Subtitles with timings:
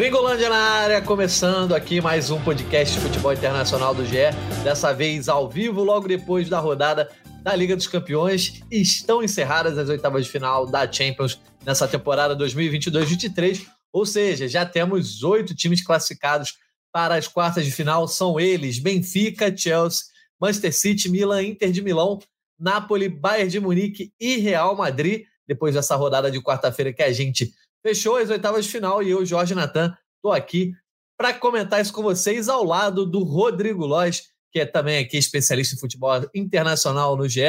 [0.00, 4.30] Gringolândia na área, começando aqui mais um podcast de futebol internacional do GE,
[4.64, 7.10] dessa vez ao vivo, logo depois da rodada
[7.42, 8.62] da Liga dos Campeões.
[8.70, 15.22] Estão encerradas as oitavas de final da Champions nessa temporada 2022-23, ou seja, já temos
[15.22, 16.54] oito times classificados
[16.90, 18.08] para as quartas de final.
[18.08, 20.06] São eles: Benfica, Chelsea,
[20.40, 22.18] Manchester City, Milan, Inter de Milão,
[22.58, 25.24] Napoli, Bayern de Munique e Real Madrid.
[25.46, 29.24] Depois dessa rodada de quarta-feira que a gente Fechou as oitavas de final e eu,
[29.24, 30.72] Jorge Natan, estou aqui
[31.16, 35.74] para comentar isso com vocês ao lado do Rodrigo Lois, que é também aqui especialista
[35.74, 37.40] em futebol internacional no GE.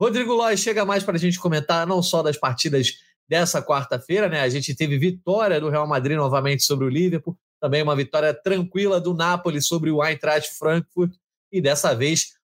[0.00, 2.94] Rodrigo Lois chega mais para a gente comentar não só das partidas
[3.28, 4.40] dessa quarta-feira, né?
[4.40, 9.00] A gente teve vitória do Real Madrid novamente sobre o Liverpool, também uma vitória tranquila
[9.00, 11.12] do Napoli sobre o Eintracht Frankfurt
[11.52, 12.38] e dessa vez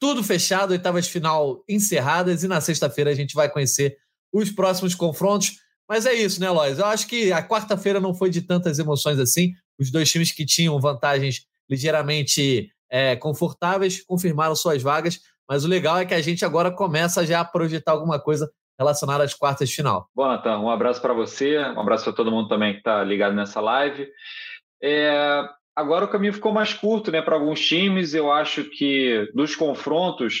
[0.00, 3.98] tudo fechado, oitavas de final encerradas e na sexta-feira a gente vai conhecer
[4.32, 5.58] os próximos confrontos.
[5.92, 6.78] Mas é isso, né, Lois?
[6.78, 9.52] Eu acho que a quarta-feira não foi de tantas emoções assim.
[9.78, 15.20] Os dois times que tinham vantagens ligeiramente é, confortáveis confirmaram suas vagas.
[15.46, 19.22] Mas o legal é que a gente agora começa já a projetar alguma coisa relacionada
[19.22, 20.08] às quartas de final.
[20.16, 23.34] Bom, Natan, um abraço para você, um abraço para todo mundo também que está ligado
[23.34, 24.08] nessa live.
[24.82, 25.44] É,
[25.76, 28.14] agora o caminho ficou mais curto né, para alguns times.
[28.14, 30.40] Eu acho que dos confrontos,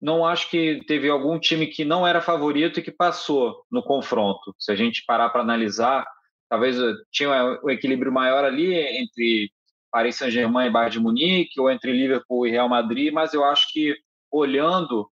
[0.00, 4.54] não acho que teve algum time que não era favorito e que passou no confronto.
[4.58, 6.06] Se a gente parar para analisar,
[6.48, 9.50] talvez eh, tinha um equilíbrio maior ali entre
[9.90, 13.72] Paris Saint-Germain e Bayern de Munique, ou entre Liverpool e Real Madrid, mas eu acho
[13.72, 13.96] que
[14.30, 15.10] olhando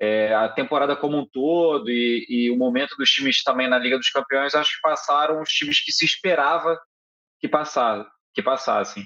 [0.00, 3.96] é, a temporada como um todo e, e, o momento dos times também na Liga
[3.96, 6.76] dos Campeões, acho que passaram os times que se esperava
[7.40, 7.48] que,
[8.34, 9.04] que passassem.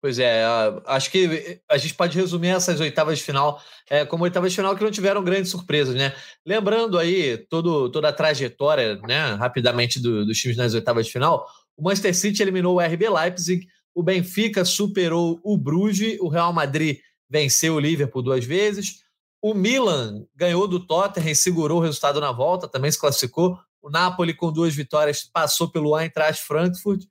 [0.00, 0.44] Pois é,
[0.86, 4.76] acho que a gente pode resumir essas oitavas de final é, como oitavas de final
[4.76, 6.14] que não tiveram grandes surpresas, né?
[6.46, 11.46] Lembrando aí todo, toda a trajetória, né, rapidamente do, dos times nas oitavas de final,
[11.76, 16.98] o Manchester City eliminou o RB Leipzig, o Benfica superou o Bruges, o Real Madrid
[17.28, 19.02] venceu o Liverpool duas vezes,
[19.40, 24.32] o Milan ganhou do Tottenham segurou o resultado na volta, também se classificou, o Napoli
[24.32, 27.02] com duas vitórias passou pelo Eintracht Frankfurt,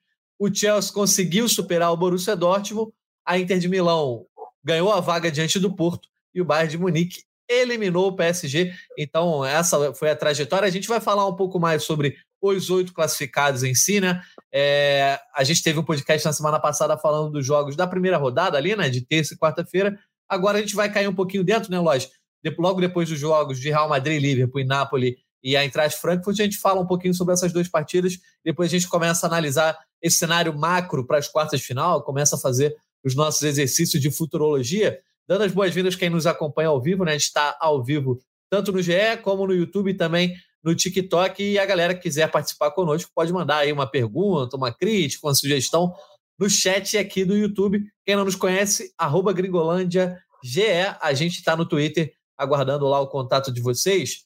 [0.42, 2.92] o Chelsea conseguiu superar o Borussia Dortmund,
[3.24, 4.26] a Inter de Milão
[4.64, 8.74] ganhou a vaga diante do Porto e o Bayern de Munique eliminou o PSG.
[8.98, 10.68] Então, essa foi a trajetória.
[10.68, 14.20] A gente vai falar um pouco mais sobre os oito classificados em si, né?
[14.52, 18.58] É, a gente teve um podcast na semana passada falando dos jogos da primeira rodada
[18.58, 18.90] ali, né?
[18.90, 19.96] De terça e quarta-feira.
[20.28, 22.14] Agora a gente vai cair um pouquinho dentro, né, lógico?
[22.58, 26.44] Logo depois dos jogos de Real Madrid, Liverpool e Napoli e a Eintracht Frankfurt, a
[26.44, 28.18] gente fala um pouquinho sobre essas duas partidas.
[28.44, 32.36] Depois a gente começa a analisar esse cenário macro para as quartas de final, começa
[32.36, 37.04] a fazer os nossos exercícios de futurologia, dando as boas-vindas quem nos acompanha ao vivo,
[37.04, 37.12] né?
[37.12, 38.20] A gente está ao vivo
[38.50, 41.42] tanto no GE como no YouTube também no TikTok.
[41.42, 45.34] E a galera que quiser participar conosco pode mandar aí uma pergunta, uma crítica, uma
[45.34, 45.94] sugestão
[46.38, 47.84] no chat aqui do YouTube.
[48.06, 50.62] Quem não nos conhece, arroba Gringolândia GE.
[51.00, 54.26] A gente está no Twitter aguardando lá o contato de vocês.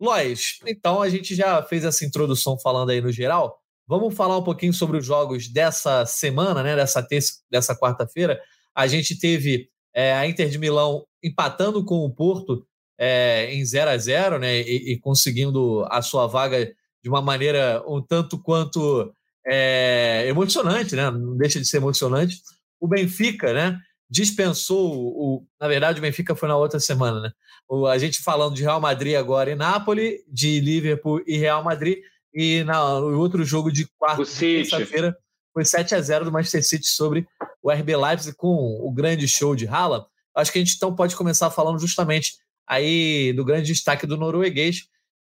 [0.00, 3.58] Lois, então a gente já fez essa introdução falando aí no geral.
[3.88, 6.74] Vamos falar um pouquinho sobre os jogos dessa semana, né?
[6.74, 8.38] Dessa terça, dessa quarta-feira.
[8.74, 12.66] A gente teve é, a Inter de Milão empatando com o Porto
[12.98, 14.60] é, em 0 a 0 né?
[14.60, 16.66] E, e, conseguindo a sua vaga
[17.02, 19.12] de uma maneira um tanto quanto
[19.46, 21.10] é, emocionante, né?
[21.10, 22.40] Não deixa de ser emocionante.
[22.80, 23.78] O Benfica, né?
[24.08, 25.46] Dispensou o.
[25.60, 27.32] Na verdade, o Benfica foi na outra semana, né?
[27.68, 31.98] O, a gente falando de Real Madrid agora e Nápoles, de Liverpool e Real Madrid
[32.32, 35.16] e na, no outro jogo de quarta terça-feira
[35.54, 37.26] foi 7 a 0 do Manchester City sobre
[37.62, 40.04] o RB Leipzig com o grande show de Haaland.
[40.34, 42.34] Acho que a gente então pode começar falando justamente
[42.68, 44.82] aí do grande destaque do norueguês,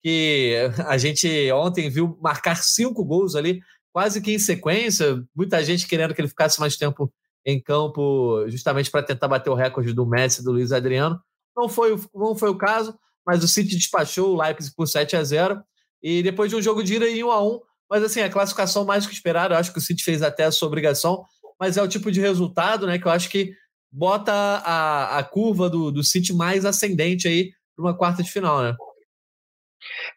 [0.03, 0.53] que
[0.85, 3.61] a gente ontem viu marcar cinco gols ali,
[3.93, 7.09] quase que em sequência, muita gente querendo que ele ficasse mais tempo
[7.47, 11.17] em campo, justamente para tentar bater o recorde do Messi do Luiz Adriano.
[11.55, 12.93] Não foi, não foi o caso,
[13.25, 15.63] mas o City despachou o Leipzig por 7 a 0
[16.03, 18.83] e depois de um jogo de ida em 1 a 1 mas assim, a classificação
[18.83, 21.23] mais que esperada, acho que o City fez até a sua obrigação,
[21.57, 23.53] mas é o tipo de resultado né, que eu acho que
[23.89, 28.61] bota a, a curva do, do City mais ascendente aí para uma quarta de final,
[28.61, 28.75] né?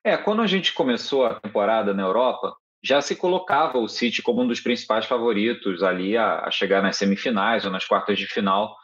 [0.03, 4.43] É, quando a gente começou a temporada na Europa, já se colocava o City como
[4.43, 8.75] um dos principais favoritos ali a, a chegar nas semifinais ou nas quartas de final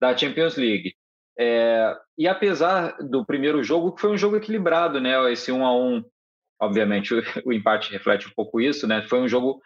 [0.00, 0.94] da Champions League.
[1.38, 5.32] É, e apesar do primeiro jogo, que foi um jogo equilibrado, né?
[5.32, 6.04] Esse 1 a 1
[6.60, 9.02] obviamente o, o, empate reflete um pouco isso, né?
[9.02, 9.60] Foi um jogo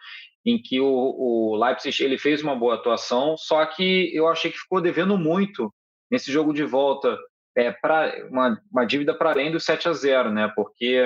[0.45, 4.59] em que o, o, Leipzig ele fez uma boa atuação, só que eu achei que
[4.59, 5.73] ficou devendo muito
[6.09, 7.17] nesse jogo de volta,
[7.57, 10.51] é para uma, uma dívida para além do 7 a 0, né?
[10.55, 11.03] Porque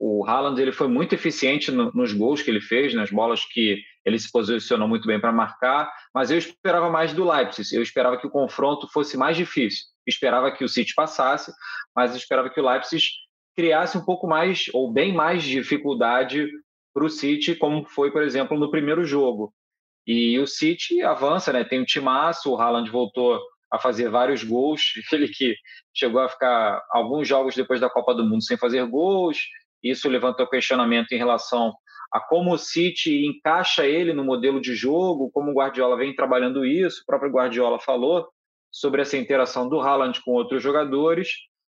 [0.00, 3.82] o Haaland ele foi muito eficiente no, nos gols que ele fez, nas bolas que
[4.02, 7.76] ele se posicionou muito bem para marcar, mas eu esperava mais do Leipzig.
[7.76, 9.84] Eu esperava que o confronto fosse mais difícil.
[10.06, 11.52] Esperava que o City passasse,
[11.94, 13.04] mas esperava que o Leipzig
[13.54, 16.48] criasse um pouco mais ou bem mais dificuldade
[16.94, 19.52] para o City, como foi, por exemplo, no primeiro jogo.
[20.06, 21.62] E o City avança, né?
[21.62, 23.38] Tem um timaço, o Haaland voltou
[23.70, 24.80] a fazer vários gols,
[25.12, 25.54] ele que
[25.94, 29.38] chegou a ficar alguns jogos depois da Copa do Mundo sem fazer gols.
[29.82, 31.72] Isso levantou questionamento em relação
[32.12, 36.64] a como o City encaixa ele no modelo de jogo, como o Guardiola vem trabalhando
[36.64, 37.02] isso.
[37.02, 38.28] O próprio Guardiola falou
[38.70, 41.28] sobre essa interação do Haaland com outros jogadores,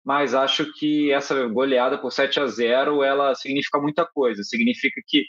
[0.04, 4.44] mas acho que essa goleada por 7 a 0 ela significa muita coisa.
[4.44, 5.26] Significa que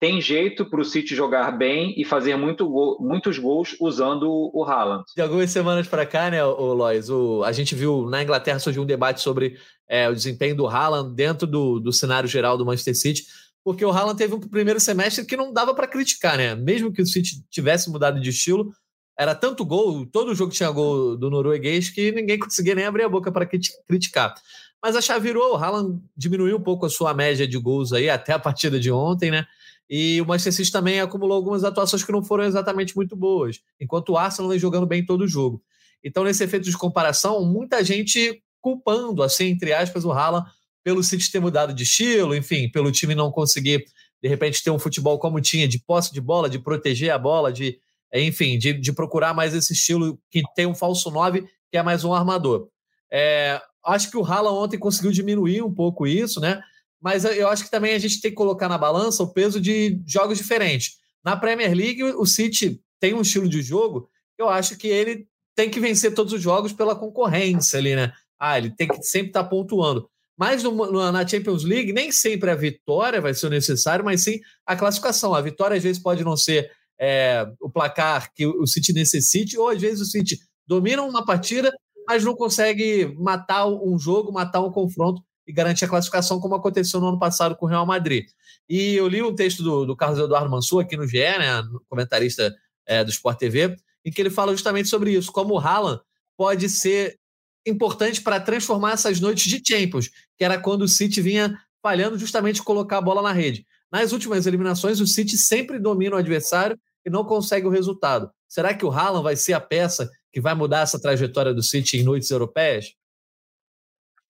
[0.00, 4.64] tem jeito para o City jogar bem e fazer muito gol, muitos gols usando o
[4.64, 5.04] Haaland.
[5.14, 8.82] De algumas semanas para cá, né, o Lois, o, a gente viu na Inglaterra surgiu
[8.82, 12.96] um debate sobre é, o desempenho do Haaland dentro do, do cenário geral do Manchester
[12.96, 13.26] City,
[13.62, 16.54] porque o Haaland teve um primeiro semestre que não dava para criticar, né?
[16.54, 18.72] Mesmo que o City tivesse mudado de estilo,
[19.18, 23.08] era tanto gol, todo jogo tinha gol do norueguês que ninguém conseguia nem abrir a
[23.08, 23.46] boca para
[23.86, 24.34] criticar.
[24.82, 28.08] Mas a chave virou, o Haaland diminuiu um pouco a sua média de gols aí
[28.08, 29.46] até a partida de ontem, né?
[29.88, 34.10] E o Manchester City também acumulou algumas atuações que não foram exatamente muito boas, enquanto
[34.10, 35.62] o Arsenal vem jogando bem todo o jogo.
[36.02, 40.48] Então, nesse efeito de comparação, muita gente culpando, assim, entre aspas, o Haaland
[40.82, 43.84] pelo City ter mudado de estilo, enfim, pelo time não conseguir,
[44.22, 47.52] de repente, ter um futebol como tinha, de posse de bola, de proteger a bola,
[47.52, 47.78] de,
[48.14, 52.04] enfim, de, de procurar mais esse estilo que tem um falso 9, que é mais
[52.04, 52.68] um armador.
[53.10, 56.62] É, acho que o Haaland ontem conseguiu diminuir um pouco isso, né?
[57.00, 60.00] mas eu acho que também a gente tem que colocar na balança o peso de
[60.06, 60.98] jogos diferentes.
[61.24, 65.70] Na Premier League, o City tem um estilo de jogo, eu acho que ele tem
[65.70, 68.12] que vencer todos os jogos pela concorrência ali, né?
[68.38, 70.08] Ah, ele tem que sempre estar tá pontuando.
[70.36, 74.40] Mas no, na Champions League, nem sempre a vitória vai ser o necessário, mas sim
[74.64, 75.34] a classificação.
[75.34, 79.68] A vitória às vezes pode não ser é, o placar que o City necessite, ou
[79.68, 81.72] às vezes o City domina uma partida,
[82.10, 87.00] mas não consegue matar um jogo, matar um confronto e garantir a classificação, como aconteceu
[87.00, 88.26] no ano passado com o Real Madrid.
[88.68, 92.52] E eu li um texto do, do Carlos Eduardo Mansur aqui no GE, né, comentarista
[92.84, 96.00] é, do Sport TV, em que ele fala justamente sobre isso, como o Haaland
[96.36, 97.16] pode ser
[97.64, 102.60] importante para transformar essas noites de Champions, que era quando o City vinha falhando justamente
[102.60, 103.64] colocar a bola na rede.
[103.92, 108.28] Nas últimas eliminações, o City sempre domina o adversário e não consegue o resultado.
[108.48, 111.98] Será que o Haaland vai ser a peça que vai mudar essa trajetória do City
[111.98, 112.94] em noites europeias?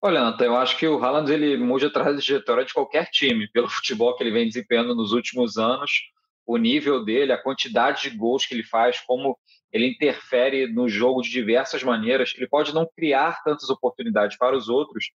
[0.03, 3.69] Olha, Anta, eu acho que o Haaland ele muda a trajetória de qualquer time, pelo
[3.71, 5.91] futebol que ele vem desempenhando nos últimos anos,
[6.47, 9.39] o nível dele, a quantidade de gols que ele faz, como
[9.73, 12.33] ele interfere no jogo de diversas maneiras.
[12.37, 15.11] Ele pode não criar tantas oportunidades para os outros,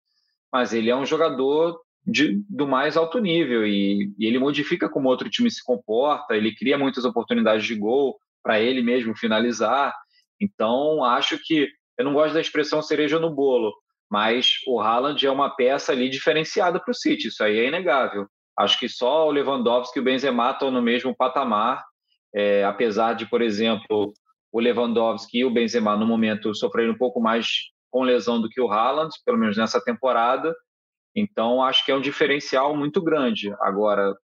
[0.53, 5.09] mas ele é um jogador de, do mais alto nível e, e ele modifica como
[5.09, 9.95] outro time se comporta, ele cria muitas oportunidades de gol para ele mesmo finalizar.
[10.45, 11.69] Então, acho que
[11.99, 13.73] eu não gosto da expressão cereja no bolo,
[14.11, 18.27] mas o Haaland é uma peça ali diferenciada para o City, isso aí é inegável.
[18.59, 21.83] Acho que só o Lewandowski e o Benzema estão no mesmo patamar,
[22.35, 24.13] é, apesar de, por exemplo,
[24.53, 27.47] o Lewandowski e o Benzema no momento sofrerem um pouco mais
[27.91, 30.55] com lesão do que o Haaland, pelo menos nessa temporada.
[31.17, 33.55] Então, acho que é um diferencial muito grande.
[33.61, 34.15] Agora,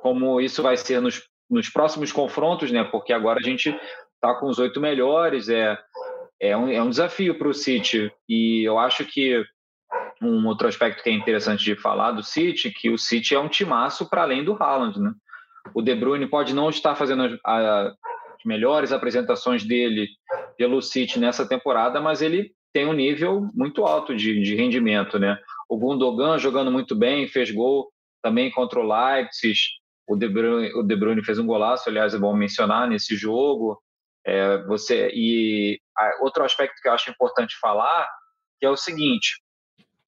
[0.00, 2.84] como isso vai ser nos, nos próximos confrontos, né?
[2.84, 3.74] Porque agora a gente
[4.18, 5.78] está com os oito melhores, é
[6.40, 8.12] é um, é um desafio para o City.
[8.28, 9.44] E eu acho que
[10.22, 13.48] um outro aspecto que é interessante de falar do City, que o City é um
[13.48, 15.12] timaço para além do Haaland, né?
[15.74, 17.94] O De Bruyne pode não estar fazendo as, as
[18.44, 20.08] melhores apresentações dele
[20.56, 25.38] pelo City nessa temporada, mas ele tem um nível muito alto de, de rendimento, né?
[25.68, 27.90] O Gundogan jogando muito bem, fez gol
[28.22, 29.58] também contra o Leipzig.
[30.08, 33.78] O De Bruyne, o De Bruyne fez um golaço, aliás, é bom mencionar nesse jogo.
[34.28, 35.80] É, você e
[36.20, 38.08] outro aspecto que eu acho importante falar
[38.60, 39.40] que é o seguinte,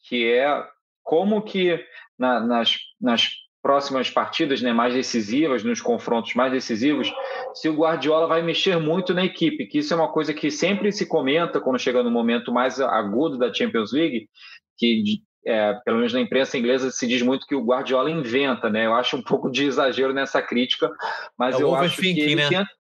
[0.09, 0.65] que é
[1.03, 1.85] como que
[2.19, 3.31] na, nas, nas
[3.63, 7.13] próximas partidas né, mais decisivas, nos confrontos mais decisivos,
[7.55, 10.91] se o Guardiola vai mexer muito na equipe, que isso é uma coisa que sempre
[10.93, 14.29] se comenta quando chega no momento mais agudo da Champions League,
[14.77, 18.87] que é, pelo menos na imprensa inglesa se diz muito que o Guardiola inventa, né?
[18.87, 20.91] Eu acho um pouco de exagero nessa crítica,
[21.39, 22.49] mas é eu acho que ele né?
[22.49, 22.71] tenta,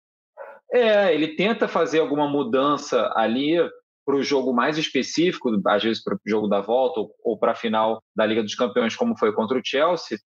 [0.73, 3.57] é, ele tenta fazer alguma mudança ali
[4.05, 7.53] para o jogo mais específico, às vezes para o jogo da volta ou, ou para
[7.53, 10.19] a final da Liga dos Campeões, como foi contra o Chelsea.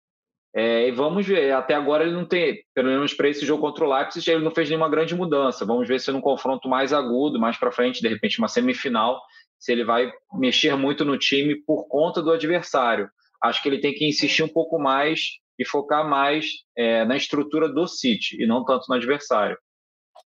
[0.54, 3.84] É, e vamos ver, até agora ele não tem, pelo menos para esse jogo contra
[3.84, 5.64] o Leipzig, ele não fez nenhuma grande mudança.
[5.64, 9.20] Vamos ver se num confronto mais agudo, mais para frente, de repente uma semifinal,
[9.58, 13.08] se ele vai mexer muito no time por conta do adversário.
[13.42, 16.46] acho que ele tem que insistir um pouco mais e focar mais
[16.76, 19.56] é, na estrutura do City e não tanto no adversário.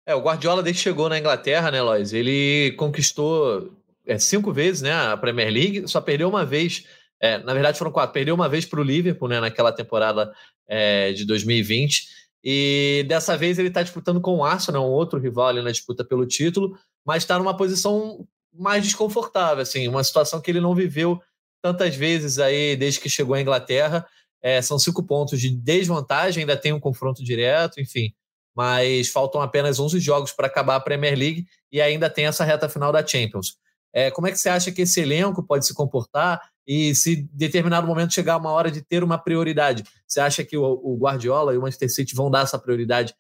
[0.07, 2.13] É, o Guardiola, desde que chegou na Inglaterra, né, Lois?
[2.13, 3.73] Ele conquistou
[4.07, 6.85] é, cinco vezes né, a Premier League, só perdeu uma vez.
[7.21, 8.13] É, na verdade, foram quatro.
[8.13, 10.33] Perdeu uma vez para o Liverpool né, naquela temporada
[10.69, 12.07] é, de 2020.
[12.45, 16.05] E dessa vez ele está disputando com o Arsenal, um outro rival ali na disputa
[16.05, 21.21] pelo título, mas está numa posição mais desconfortável, assim, uma situação que ele não viveu
[21.61, 24.07] tantas vezes aí desde que chegou à Inglaterra.
[24.41, 28.15] É, são cinco pontos de desvantagem, ainda tem um confronto direto, enfim
[28.57, 32.69] mas faltam apenas 11 jogos para acabar a Premier League e ainda tem essa reta
[32.69, 33.59] final da Champions.
[33.93, 37.87] É, como é que você acha que esse elenco pode se comportar e se determinado
[37.87, 39.85] momento chegar uma hora de ter uma prioridade?
[40.07, 43.15] Você acha que o, o Guardiola e o Manchester City vão dar essa prioridade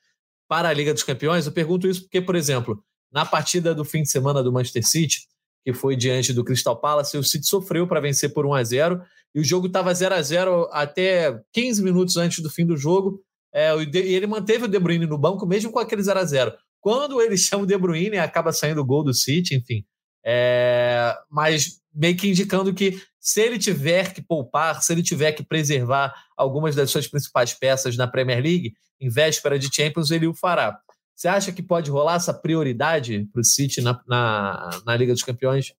[0.49, 1.47] para a Liga dos Campeões?
[1.47, 5.21] Eu pergunto isso porque, por exemplo, na partida do fim de semana do Manchester City,
[5.65, 9.03] que foi diante do Crystal Palace, o City sofreu para vencer por 1 a 0
[9.35, 13.21] e o jogo estava 0 a 0 até 15 minutos antes do fim do jogo
[13.57, 16.53] é, e ele manteve o De Bruyne no banco, mesmo com aquele 0 a 0
[16.79, 19.83] Quando ele chama o De Bruyne, acaba saindo o gol do City, enfim.
[20.23, 25.43] É, mas meio que indicando que se ele tiver que poupar, se ele tiver que
[25.43, 30.35] preservar algumas das suas principais peças na Premier League, em véspera de Champions, ele o
[30.35, 30.79] fará.
[31.15, 35.23] Você acha que pode rolar essa prioridade para o City na, na, na Liga dos
[35.23, 35.73] Campeões?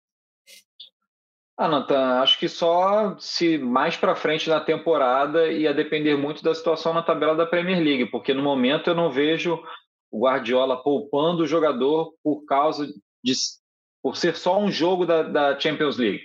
[1.59, 6.53] Ah, Nathan, acho que só se mais para frente na temporada ia depender muito da
[6.53, 9.59] situação na tabela da Premier League, porque no momento eu não vejo
[10.11, 12.87] o Guardiola poupando o jogador por causa
[13.23, 13.33] de
[14.03, 16.21] por ser só um jogo da, da Champions League,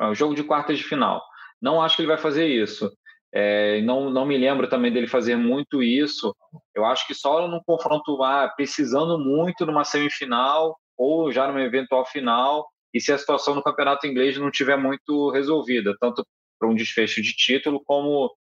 [0.00, 1.20] um jogo de quartas de final.
[1.60, 2.88] Não acho que ele vai fazer isso.
[3.32, 6.34] É, não, não me lembro também dele fazer muito isso.
[6.74, 12.06] Eu acho que só num confronto ah, precisando muito numa semifinal ou já numa eventual
[12.06, 16.26] final e se a situação no campeonato inglês não tiver muito resolvida, tanto
[16.58, 18.32] para um desfecho de título como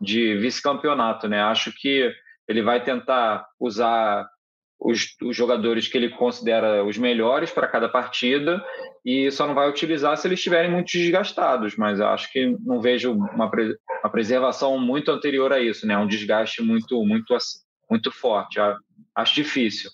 [0.00, 1.40] de vice-campeonato, né?
[1.42, 2.12] Acho que
[2.48, 4.28] ele vai tentar usar
[4.78, 8.64] os, os, jogadores que ele considera os melhores para cada partida
[9.04, 13.12] e só não vai utilizar se eles estiverem muito desgastados, mas acho que não vejo
[13.12, 13.50] uma,
[14.02, 15.96] uma preservação muito anterior a isso, né?
[15.96, 17.36] Um desgaste muito muito
[17.90, 18.58] muito forte.
[19.20, 19.90] Acho difícil.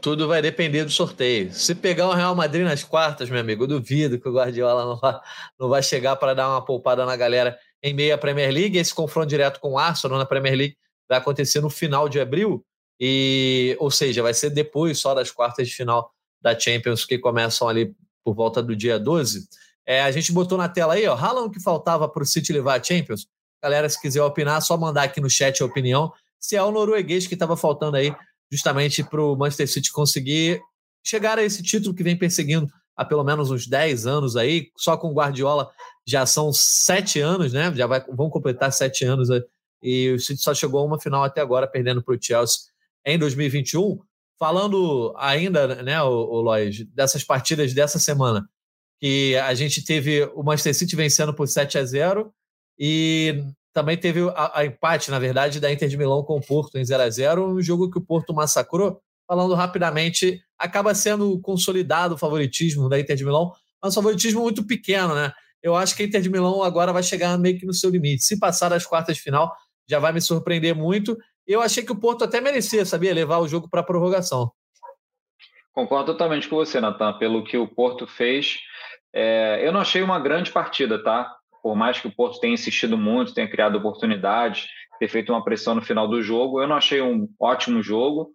[0.00, 1.52] Tudo vai depender do sorteio.
[1.52, 4.96] Se pegar o Real Madrid nas quartas, meu amigo, eu duvido que o Guardiola não
[4.96, 5.20] vai,
[5.58, 8.78] não vai chegar para dar uma poupada na galera em meio à Premier League.
[8.78, 10.76] Esse confronto direto com o Arsenal na Premier League
[11.08, 12.64] vai acontecer no final de abril.
[13.00, 16.10] E, ou seja, vai ser depois só das quartas de final
[16.40, 17.94] da Champions que começam ali
[18.24, 19.46] por volta do dia 12.
[19.84, 22.80] É, a gente botou na tela aí, ó, Haaland que faltava para o City levar
[22.80, 23.26] a Champions.
[23.62, 26.12] Galera, se quiser opinar, só mandar aqui no chat a opinião.
[26.38, 28.14] Se é o norueguês que estava faltando aí
[28.50, 30.60] justamente para o Manchester City conseguir
[31.04, 34.96] chegar a esse título que vem perseguindo há pelo menos uns 10 anos aí, só
[34.96, 35.70] com o Guardiola
[36.06, 37.72] já são sete anos, né?
[37.74, 39.28] Já vai, vão completar sete anos
[39.82, 42.58] e o City só chegou a uma final até agora, perdendo para o Chelsea
[43.04, 43.98] em 2021.
[44.38, 48.48] Falando ainda, né, o, o Lois, dessas partidas dessa semana,
[49.00, 52.32] que a gente teve o Manchester City vencendo por 7 a 0
[52.78, 53.44] e
[53.76, 56.84] também teve a, a, empate, na verdade, da Inter de Milão com o Porto em
[56.84, 59.02] 0 a 0 um jogo que o Porto massacrou.
[59.28, 63.52] Falando rapidamente, acaba sendo consolidado o favoritismo da Inter de Milão,
[63.82, 65.30] mas um favoritismo muito pequeno, né?
[65.62, 68.22] Eu acho que a Inter de Milão agora vai chegar meio que no seu limite.
[68.22, 69.54] Se passar das quartas de final,
[69.86, 71.14] já vai me surpreender muito.
[71.46, 74.50] Eu achei que o Porto até merecia, sabia, levar o jogo para a prorrogação.
[75.74, 78.56] Concordo totalmente com você, Natan, pelo que o Porto fez.
[79.12, 81.35] É, eu não achei uma grande partida, tá?
[81.66, 84.68] Por mais que o Porto tenha insistido muito, tenha criado oportunidades,
[85.00, 88.30] ter feito uma pressão no final do jogo, eu não achei um ótimo jogo.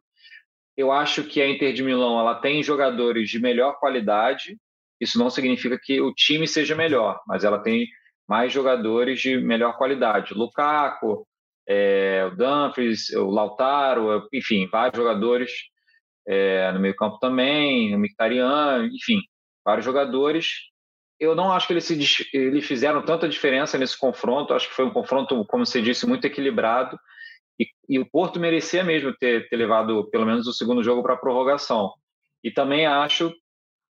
[0.75, 4.57] Eu acho que a Inter de Milão ela tem jogadores de melhor qualidade.
[4.99, 7.87] Isso não significa que o time seja melhor, mas ela tem
[8.27, 10.33] mais jogadores de melhor qualidade.
[10.33, 11.25] Lukaku,
[11.65, 15.53] é, o Dumfries, o Lautaro, enfim, vários jogadores
[16.27, 19.21] é, no meio campo também, o Mkhitaryan, enfim,
[19.63, 20.69] vários jogadores
[21.21, 24.55] eu não acho que eles, se, eles fizeram tanta diferença nesse confronto.
[24.55, 26.99] Acho que foi um confronto, como você disse, muito equilibrado.
[27.59, 31.13] E, e o Porto merecia mesmo ter, ter levado pelo menos o segundo jogo para
[31.13, 31.93] a prorrogação.
[32.43, 33.31] E também acho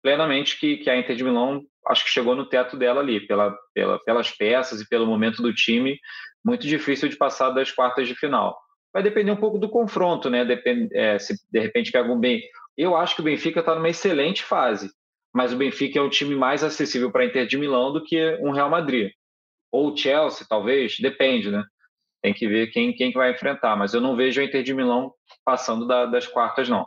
[0.04, 3.58] plenamente que, que a Inter de Milão acho que chegou no teto dela ali, pela,
[3.74, 5.98] pela, pelas peças e pelo momento do time,
[6.44, 8.58] muito difícil de passar das quartas de final.
[8.92, 10.44] Vai depender um pouco do confronto, né?
[10.44, 12.42] Depende, é, se de repente pega um bem.
[12.78, 14.92] Eu acho que o Benfica está numa excelente fase
[15.34, 18.38] mas o Benfica é um time mais acessível para a Inter de Milão do que
[18.42, 19.12] um Real Madrid.
[19.72, 21.64] Ou o Chelsea, talvez, depende, né?
[22.22, 25.12] Tem que ver quem, quem vai enfrentar, mas eu não vejo a Inter de Milão
[25.44, 26.86] passando da, das quartas, não.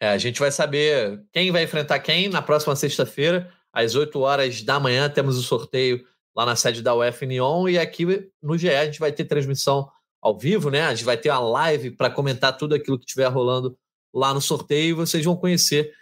[0.00, 4.62] É, a gente vai saber quem vai enfrentar quem na próxima sexta-feira, às 8 horas
[4.62, 7.68] da manhã, temos o sorteio lá na sede da UF Neon.
[7.68, 8.04] E aqui
[8.42, 9.88] no GE a gente vai ter transmissão
[10.20, 10.82] ao vivo, né?
[10.82, 13.76] A gente vai ter uma live para comentar tudo aquilo que estiver rolando
[14.14, 14.96] lá no sorteio.
[14.96, 15.92] Vocês vão conhecer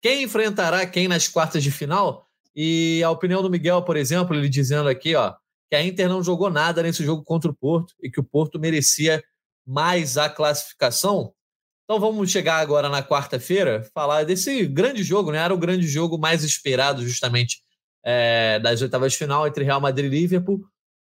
[0.00, 2.26] quem enfrentará quem nas quartas de final.
[2.54, 5.34] E a opinião do Miguel, por exemplo, ele dizendo aqui, ó,
[5.70, 8.58] que a Inter não jogou nada nesse jogo contra o Porto e que o Porto
[8.58, 9.22] merecia
[9.66, 11.32] mais a classificação.
[11.84, 15.38] Então vamos chegar agora na quarta-feira, falar desse grande jogo, né?
[15.38, 17.62] Era o grande jogo mais esperado, justamente,
[18.04, 20.64] é, das oitavas de final entre Real Madrid e Liverpool.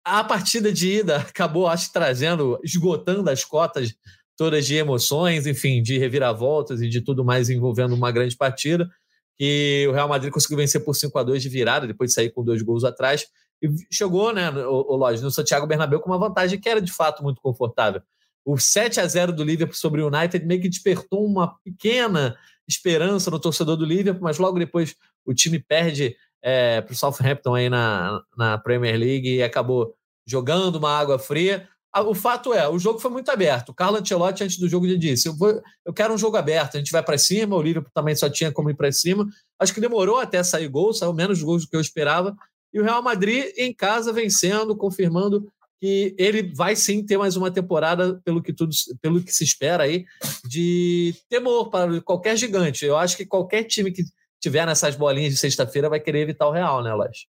[0.05, 3.93] A partida de ida acabou, acho, trazendo, esgotando as cotas
[4.39, 8.89] todas de emoções, enfim, de reviravoltas e de tudo mais envolvendo uma grande partida.
[9.37, 12.29] E o Real Madrid conseguiu vencer por 5 a 2 de virada, depois de sair
[12.29, 13.27] com dois gols atrás.
[13.61, 16.89] E chegou, né, o, o Lodge, no Santiago Bernabéu com uma vantagem que era de
[16.89, 18.01] fato muito confortável.
[18.45, 23.29] O 7 a 0 do Liverpool sobre o United meio que despertou uma pequena esperança
[23.29, 27.69] no torcedor do Liverpool, mas logo depois o time perde é, para o Southampton aí
[27.69, 29.93] na, na Premier League e acabou
[30.25, 31.67] jogando uma água fria.
[31.95, 33.69] O fato é, o jogo foi muito aberto.
[33.69, 36.75] O Carlo Ancelotti, antes do jogo, já disse: eu, vou, eu quero um jogo aberto,
[36.75, 37.55] a gente vai para cima.
[37.55, 39.27] O Liverpool também só tinha como ir para cima.
[39.57, 42.35] Acho que demorou até sair gol, saiu menos gols do que eu esperava.
[42.71, 47.49] E o Real Madrid em casa vencendo, confirmando que ele vai sim ter mais uma
[47.49, 50.05] temporada, pelo que tudo, pelo que se espera aí,
[50.45, 52.85] de temor para qualquer gigante.
[52.85, 54.03] Eu acho que qualquer time que
[54.39, 57.25] tiver nessas bolinhas de sexta-feira vai querer evitar o Real, né, Lóis?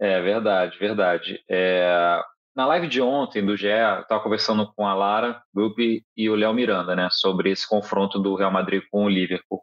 [0.00, 1.40] É verdade, verdade.
[1.48, 2.20] É...
[2.54, 6.36] Na live de ontem do GE, eu estava conversando com a Lara Grupp e o
[6.36, 9.60] Léo Miranda, né, sobre esse confronto do Real Madrid com o Liverpool.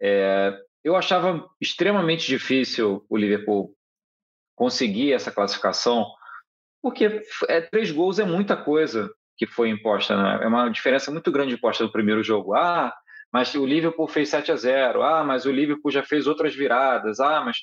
[0.00, 0.56] É...
[0.84, 3.74] Eu achava extremamente difícil o Liverpool
[4.54, 6.06] conseguir essa classificação,
[6.82, 10.44] porque é, três gols é muita coisa que foi imposta, né?
[10.44, 12.54] É uma diferença muito grande imposta do primeiro jogo.
[12.54, 12.94] Ah,
[13.32, 15.02] mas o Liverpool fez 7 a 0.
[15.02, 17.18] Ah, mas o Liverpool já fez outras viradas.
[17.18, 17.56] Ah, mas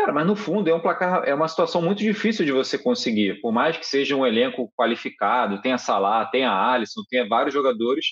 [0.00, 3.40] cara, mas no fundo é um placar, é uma situação muito difícil de você conseguir.
[3.40, 8.06] Por mais que seja um elenco qualificado, tenha Salah, tenha Alisson, tenha vários jogadores,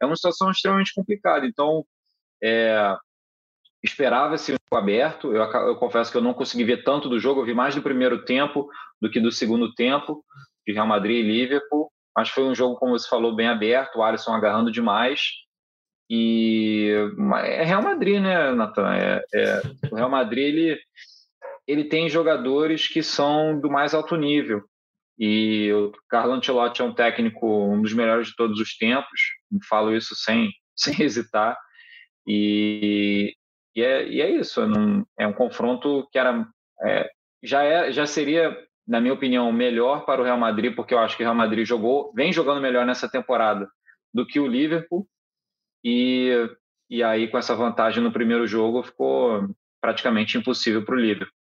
[0.00, 1.46] é uma situação extremamente complicada.
[1.46, 1.84] Então,
[2.42, 2.96] é,
[3.82, 5.34] Esperava-se um aberto.
[5.34, 7.40] Eu, eu, confesso que eu não consegui ver tanto do jogo.
[7.40, 8.68] Eu vi mais do primeiro tempo
[9.00, 10.22] do que do segundo tempo
[10.66, 11.90] de Real Madrid e Liverpool.
[12.14, 13.96] Mas foi um jogo, como você falou, bem aberto.
[13.96, 15.22] O Alisson agarrando demais.
[16.10, 16.90] E
[17.44, 18.94] é Real Madrid, né, Natan?
[18.94, 20.78] É, é, o Real Madrid ele,
[21.70, 24.62] ele tem jogadores que são do mais alto nível.
[25.18, 29.20] E o Carlo Ancelotti é um técnico, um dos melhores de todos os tempos.
[29.68, 31.56] Falo isso sem, sem hesitar.
[32.26, 33.34] E
[33.74, 36.46] e é, e é isso, não, é um confronto que era,
[36.82, 37.08] é,
[37.42, 38.56] já, é, já seria,
[38.86, 41.64] na minha opinião, melhor para o Real Madrid, porque eu acho que o Real Madrid
[41.64, 43.68] jogou, vem jogando melhor nessa temporada
[44.12, 45.06] do que o Liverpool.
[45.84, 46.30] E,
[46.90, 49.48] e aí, com essa vantagem no primeiro jogo, ficou
[49.80, 51.39] praticamente impossível para o Liverpool.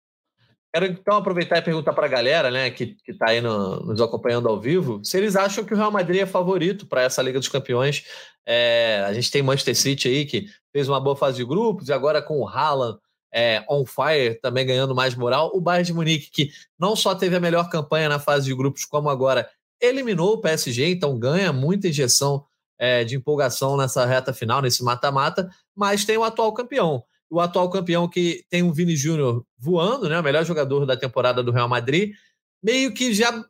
[0.73, 4.47] Quero então aproveitar e perguntar para a galera, né, que está aí no, nos acompanhando
[4.47, 7.49] ao vivo, se eles acham que o Real Madrid é favorito para essa Liga dos
[7.49, 8.05] Campeões.
[8.45, 11.93] É, a gente tem Manchester City aí que fez uma boa fase de grupos e
[11.93, 12.97] agora com o Haaland
[13.33, 15.51] é, on fire também ganhando mais moral.
[15.53, 18.85] O Bayern de Munique que não só teve a melhor campanha na fase de grupos
[18.85, 19.49] como agora
[19.81, 22.45] eliminou o PSG, então ganha muita injeção
[22.79, 27.69] é, de empolgação nessa reta final, nesse mata-mata, mas tem o atual campeão o atual
[27.69, 31.69] campeão que tem o Vini Júnior voando, né, o melhor jogador da temporada do Real
[31.69, 32.13] Madrid,
[32.61, 33.43] meio que já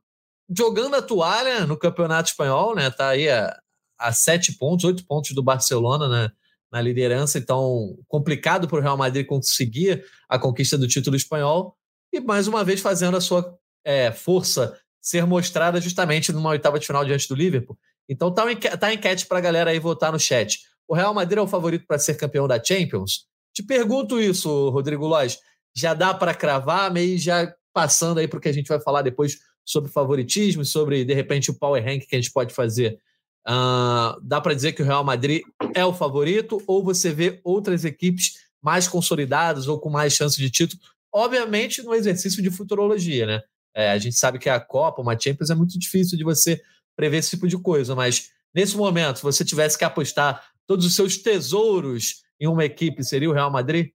[0.55, 3.59] jogando a toalha no Campeonato Espanhol, né, tá aí a,
[3.97, 6.31] a sete pontos, oito pontos do Barcelona né,
[6.71, 11.75] na liderança, então complicado para o Real Madrid conseguir a conquista do título espanhol
[12.13, 16.85] e mais uma vez fazendo a sua é, força ser mostrada justamente numa oitava de
[16.85, 17.75] final diante do Liverpool.
[18.07, 18.43] Então tá,
[18.79, 20.59] tá enquete para a galera aí votar no chat.
[20.87, 23.30] O Real Madrid é o favorito para ser campeão da Champions?
[23.53, 25.39] Te pergunto isso, Rodrigo Lois.
[25.75, 29.01] Já dá para cravar, meio já passando aí para o que a gente vai falar
[29.01, 32.99] depois sobre favoritismo, sobre, de repente, o power rank que a gente pode fazer.
[33.47, 35.41] Uh, dá para dizer que o Real Madrid
[35.73, 40.49] é o favorito ou você vê outras equipes mais consolidadas ou com mais chance de
[40.49, 40.81] título?
[41.11, 43.41] Obviamente, no exercício de futurologia, né?
[43.73, 46.61] É, a gente sabe que a Copa, uma Champions, é muito difícil de você
[46.95, 50.95] prever esse tipo de coisa, mas nesse momento, se você tivesse que apostar todos os
[50.95, 53.91] seus tesouros em uma equipe seria o Real Madrid?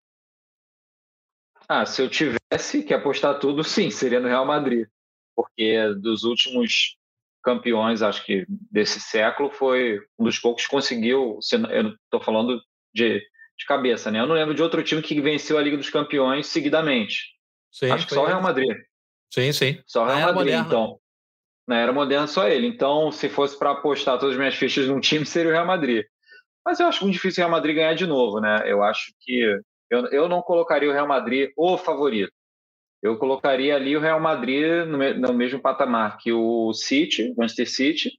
[1.69, 4.87] Ah, se eu tivesse que apostar tudo, sim, seria no Real Madrid.
[5.35, 6.97] Porque dos últimos
[7.43, 11.41] campeões, acho que desse século, foi um dos poucos que conseguiu.
[11.71, 12.63] Eu estou falando
[12.95, 14.21] de, de cabeça, né?
[14.21, 17.35] Eu não lembro de outro time que venceu a Liga dos Campeões seguidamente.
[17.73, 18.77] Sim, acho que só o Real Madrid.
[19.35, 19.83] Sim, sim.
[19.85, 20.67] Só o Real Madrid, moderna.
[20.67, 21.01] então.
[21.67, 22.69] Na era moderna, só ele.
[22.69, 26.07] Então, se fosse para apostar todas as minhas fichas num time, seria o Real Madrid.
[26.67, 28.65] Mas eu acho muito difícil o Real Madrid ganhar de novo, né?
[28.67, 32.33] Eu acho que eu, eu não colocaria o Real Madrid o favorito.
[33.01, 38.11] eu colocaria ali o Real Madrid no, no mesmo patamar que o City, Manchester City,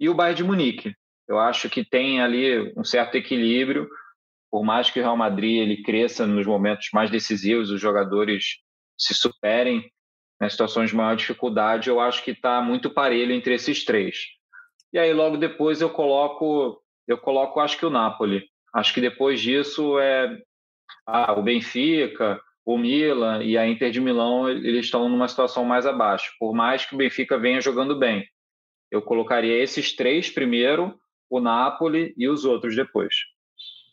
[0.00, 0.94] e o Bayern de Munique.
[1.28, 3.88] Eu acho que tem ali um certo equilíbrio,
[4.50, 8.56] por mais que o Real Madrid ele cresça nos momentos mais decisivos, os jogadores
[8.98, 9.88] se superem
[10.40, 14.16] nas situações de maior dificuldade, eu acho que está muito parelho entre esses três.
[14.92, 16.79] E aí logo depois eu coloco,
[17.10, 18.44] eu coloco acho que o Napoli.
[18.72, 20.38] Acho que depois disso é
[21.04, 25.86] ah, o Benfica, o Milan e a Inter de Milão, eles estão numa situação mais
[25.86, 26.32] abaixo.
[26.38, 28.24] Por mais que o Benfica venha jogando bem,
[28.92, 30.94] eu colocaria esses três primeiro,
[31.28, 33.14] o Napoli e os outros depois.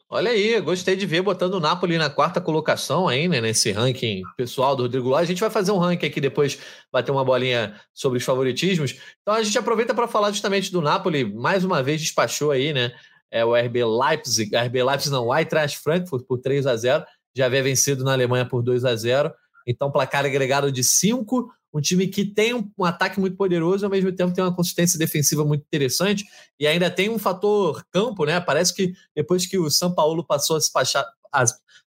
[0.09, 4.21] Olha aí, gostei de ver botando o Napoli na quarta colocação aí, né, nesse ranking
[4.37, 5.23] pessoal do Rodrigo Lóis.
[5.23, 6.57] A gente vai fazer um ranking aqui depois,
[6.89, 8.95] bater uma bolinha sobre os favoritismos.
[9.21, 12.93] Então a gente aproveita para falar justamente do Napoli, mais uma vez despachou aí, né,
[13.29, 17.03] é o RB Leipzig, RB Leipzig não, o Eintracht Frankfurt por 3 a 0
[17.35, 19.33] já havia vencido na Alemanha por 2 a 0
[19.67, 23.91] então placar agregado de 5, um time que tem um, um, ataque muito poderoso ao
[23.91, 26.25] mesmo tempo tem uma consistência defensiva muito interessante
[26.59, 28.39] e ainda tem um fator campo, né?
[28.39, 31.45] Parece que depois que o São Paulo passou a se, passar, a,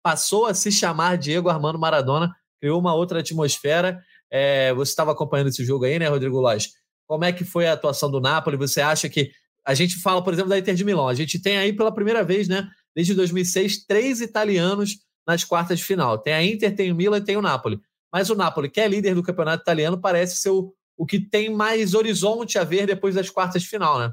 [0.01, 3.99] passou a se chamar Diego Armando Maradona, criou uma outra atmosfera.
[4.31, 6.69] É, você estava acompanhando esse jogo aí, né, Rodrigo Lóis?
[7.07, 8.57] Como é que foi a atuação do Napoli?
[8.57, 9.31] Você acha que
[9.65, 11.07] a gente fala, por exemplo, da Inter de Milão.
[11.07, 15.85] A gente tem aí pela primeira vez, né, desde 2006, três italianos nas quartas de
[15.85, 16.17] final.
[16.17, 17.79] Tem a Inter, tem o Milan e tem o Napoli.
[18.13, 21.49] Mas o Napoli, que é líder do campeonato italiano, parece ser o, o que tem
[21.49, 24.11] mais horizonte a ver depois das quartas de final, né?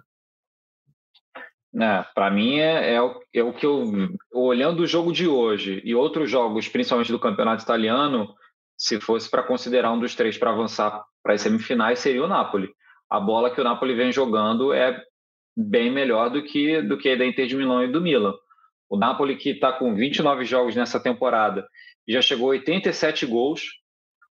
[1.78, 3.84] É, para mim é, é, o, é o que eu
[4.32, 8.34] olhando o jogo de hoje e outros jogos, principalmente do campeonato italiano,
[8.76, 12.70] se fosse para considerar um dos três para avançar para as semifinais, seria o Napoli.
[13.08, 15.00] A bola que o Napoli vem jogando é
[15.54, 18.34] bem melhor do que do que a da Inter de Milão e do Milan.
[18.88, 21.68] O Napoli, que está com 29 jogos nessa temporada,
[22.08, 23.79] já chegou a 87 gols,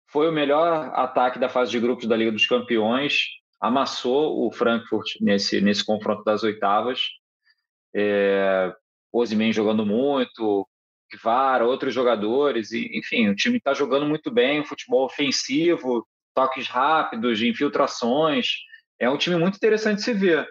[0.08, 3.26] foi o melhor ataque da fase de grupos da Liga dos Campeões,
[3.60, 7.02] amassou o Frankfurt nesse, nesse confronto das oitavas.
[7.96, 8.74] É,
[9.52, 10.68] jogando muito,
[11.22, 17.42] Kvara, outros jogadores, e, enfim, o time está jogando muito bem, futebol ofensivo, toques rápidos,
[17.42, 18.48] infiltrações.
[19.00, 20.48] É um time muito interessante de se ver.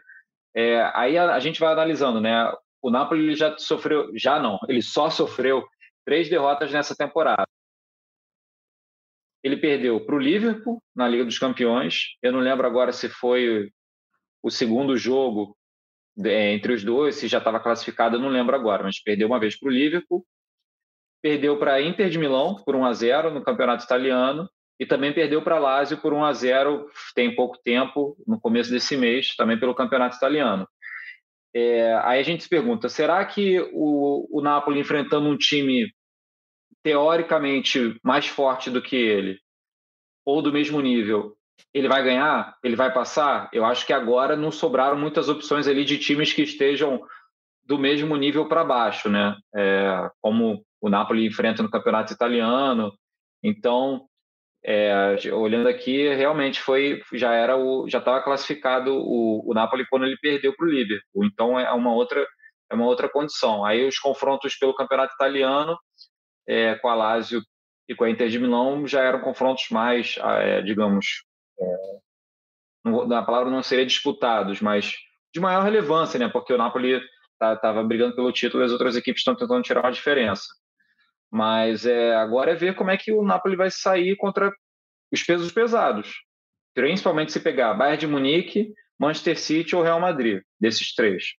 [0.55, 2.51] É, aí a, a, gente vai analisando, né?
[2.81, 5.67] o Napoli já sofreu, já não, ele só sofreu
[6.05, 7.49] três derrotas nessa temporada.
[9.47, 12.17] Ele perdeu para o Liverpool na Liga dos Campeões.
[12.21, 13.71] Eu não lembro agora se foi
[14.43, 15.57] o segundo jogo
[16.25, 19.39] é, entre os dois, se já estava classificado, eu não lembro agora, mas perdeu uma
[19.39, 20.27] vez para o Liverpool.
[21.23, 25.13] Perdeu para a Inter de Milão por 1 a 0 no Campeonato Italiano e também
[25.13, 29.61] perdeu para Lazio por 1 a 0 tem pouco tempo, no começo desse mês, também
[29.61, 30.67] pelo Campeonato Italiano.
[31.55, 35.89] É, aí a gente se pergunta: será que o, o Napoli enfrentando um time
[36.87, 39.41] teoricamente mais forte do que ele,
[40.25, 41.37] ou do mesmo nível,
[41.75, 42.57] ele vai ganhar?
[42.63, 43.51] Ele vai passar?
[43.53, 47.03] Eu acho que agora não sobraram muitas opções ali de times que estejam
[47.65, 49.35] do mesmo nível para baixo, né?
[49.53, 52.93] É, como o Napoli enfrenta no campeonato italiano.
[53.43, 54.07] Então,
[54.65, 60.05] é, olhando aqui, realmente foi, já era o, já estava classificado o, o Napoli quando
[60.07, 61.25] ele perdeu para o Liverpool.
[61.25, 62.25] Então é uma outra,
[62.71, 63.65] é uma outra condição.
[63.65, 65.77] Aí os confrontos pelo campeonato italiano
[66.47, 67.43] é, com a Lazio
[67.89, 71.25] e com a Inter de Milão já eram confrontos mais, é, digamos,
[71.61, 71.97] é,
[73.15, 74.95] a palavra não seria disputados, mas
[75.35, 76.29] de maior relevância, né?
[76.29, 77.01] Porque o Napoli
[77.33, 80.47] estava tá, brigando pelo título e as outras equipes estão tentando tirar uma diferença.
[81.31, 84.53] Mas é, agora é ver como é que o Napoli vai sair contra
[85.13, 86.15] os pesos pesados.
[86.75, 91.35] Principalmente se pegar Bayern de Munique, Manchester City ou Real Madrid, desses três.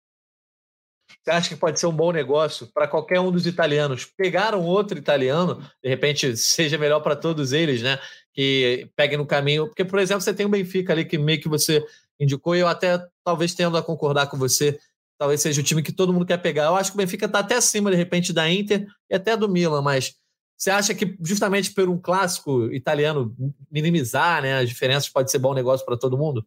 [1.24, 4.06] Você acha que pode ser um bom negócio para qualquer um dos italianos?
[4.06, 8.00] Pegar um outro italiano, de repente seja melhor para todos eles, né?
[8.34, 9.68] Que peguem no caminho.
[9.68, 11.84] Porque, por exemplo, você tem o Benfica ali que meio que você
[12.20, 14.80] indicou, e eu até talvez tendo a concordar com você
[15.18, 16.66] talvez seja o time que todo mundo quer pegar.
[16.66, 19.50] Eu acho que o Benfica está até acima, de repente, da Inter e até do
[19.50, 20.16] Milan, mas
[20.56, 23.36] você acha que justamente por um clássico italiano
[23.70, 26.46] minimizar né, as diferenças pode ser bom negócio para todo mundo?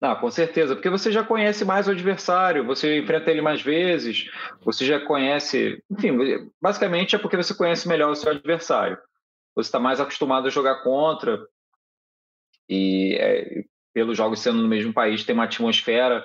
[0.00, 4.30] Não, com certeza, porque você já conhece mais o adversário, você enfrenta ele mais vezes,
[4.62, 5.82] você já conhece.
[5.90, 8.98] Enfim, basicamente é porque você conhece melhor o seu adversário.
[9.54, 11.46] Você está mais acostumado a jogar contra,
[12.68, 16.24] e é, pelos jogos sendo no mesmo país, tem uma atmosfera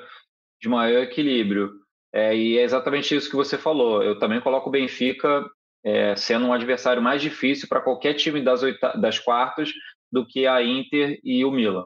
[0.61, 1.71] de maior equilíbrio.
[2.13, 4.03] É, e é exatamente isso que você falou.
[4.03, 5.49] Eu também coloco o Benfica
[5.83, 9.71] é, sendo um adversário mais difícil para qualquer time das, oita das quartas
[10.11, 11.85] do que a Inter e o Milan.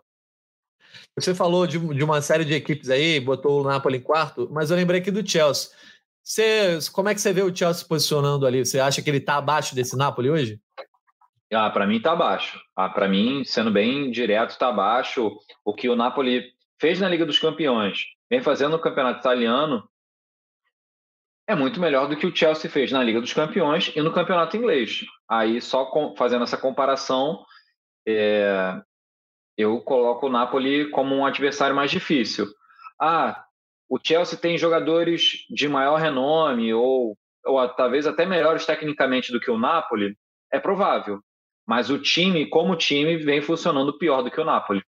[1.18, 4.70] Você falou de, de, uma série de equipes aí, botou o Napoli em quarto, mas
[4.70, 5.72] eu lembrei aqui do Chelsea.
[6.24, 8.66] Você, como é que você vê o Chelsea se posicionando ali?
[8.66, 10.60] Você acha que ele está abaixo desse Napoli hoje?
[11.54, 12.60] Ah, para mim está abaixo.
[12.76, 15.38] Ah, para mim, sendo bem direto, está abaixo.
[15.64, 16.44] O que o Napoli
[16.80, 19.88] fez na Liga dos Campeões, vem fazendo no Campeonato Italiano,
[21.48, 24.58] é muito melhor do que o Chelsea fez na Liga dos Campeões e no Campeonato
[24.58, 25.06] Inglês.
[25.30, 27.46] Aí, só com, fazendo essa comparação,
[28.08, 28.82] é,
[29.58, 32.48] eu coloco o Napoli como um adversário mais difícil.
[33.00, 33.44] Ah,
[33.90, 39.52] o Chelsea tem jogadores de maior renome ou, ou talvez até melhores tecnicamente do que
[39.52, 40.16] o Napoli,
[40.52, 41.20] é provável.
[41.68, 44.84] Mas o time, como time, vem funcionando pior do que o Napoli.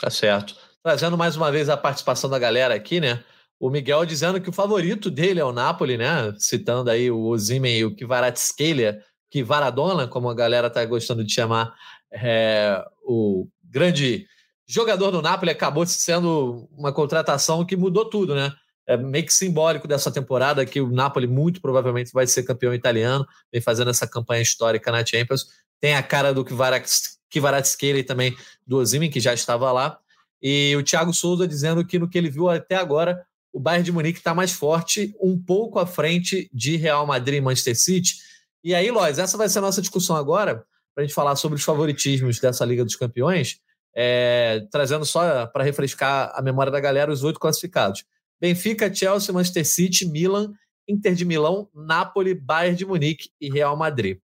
[0.00, 0.54] Tá certo.
[0.82, 3.24] Trazendo mais uma vez a participação da galera aqui, né?
[3.58, 6.34] O Miguel dizendo que o favorito dele é o Napoli, né?
[6.36, 11.72] Citando aí o Ozymen e o Kvaratskhelia, Kvaradona, como a galera tá gostando de chamar,
[12.12, 14.26] é, o grande
[14.66, 18.52] jogador do Napoli acabou sendo uma contratação que mudou tudo, né?
[18.86, 23.26] É meio que simbólico dessa temporada que o Napoli muito provavelmente vai ser campeão italiano,
[23.52, 25.46] vem fazendo essa campanha histórica na Champions.
[25.80, 29.98] Tem a cara do Kvaratskhelia e também do Ozymen, que já estava lá.
[30.40, 33.92] E o Thiago Souza dizendo que no que ele viu até agora, o Bayern de
[33.92, 38.16] Munique está mais forte, um pouco à frente de Real Madrid e Manchester City.
[38.64, 40.64] E aí, Lois, essa vai ser a nossa discussão agora,
[40.94, 43.60] para a gente falar sobre os favoritismos dessa Liga dos Campeões,
[43.94, 48.04] é, trazendo só para refrescar a memória da galera os oito classificados.
[48.40, 50.52] Benfica, Chelsea, Manchester City, Milan,
[50.88, 54.18] Inter de Milão, Napoli, Bayern de Munique e Real Madrid.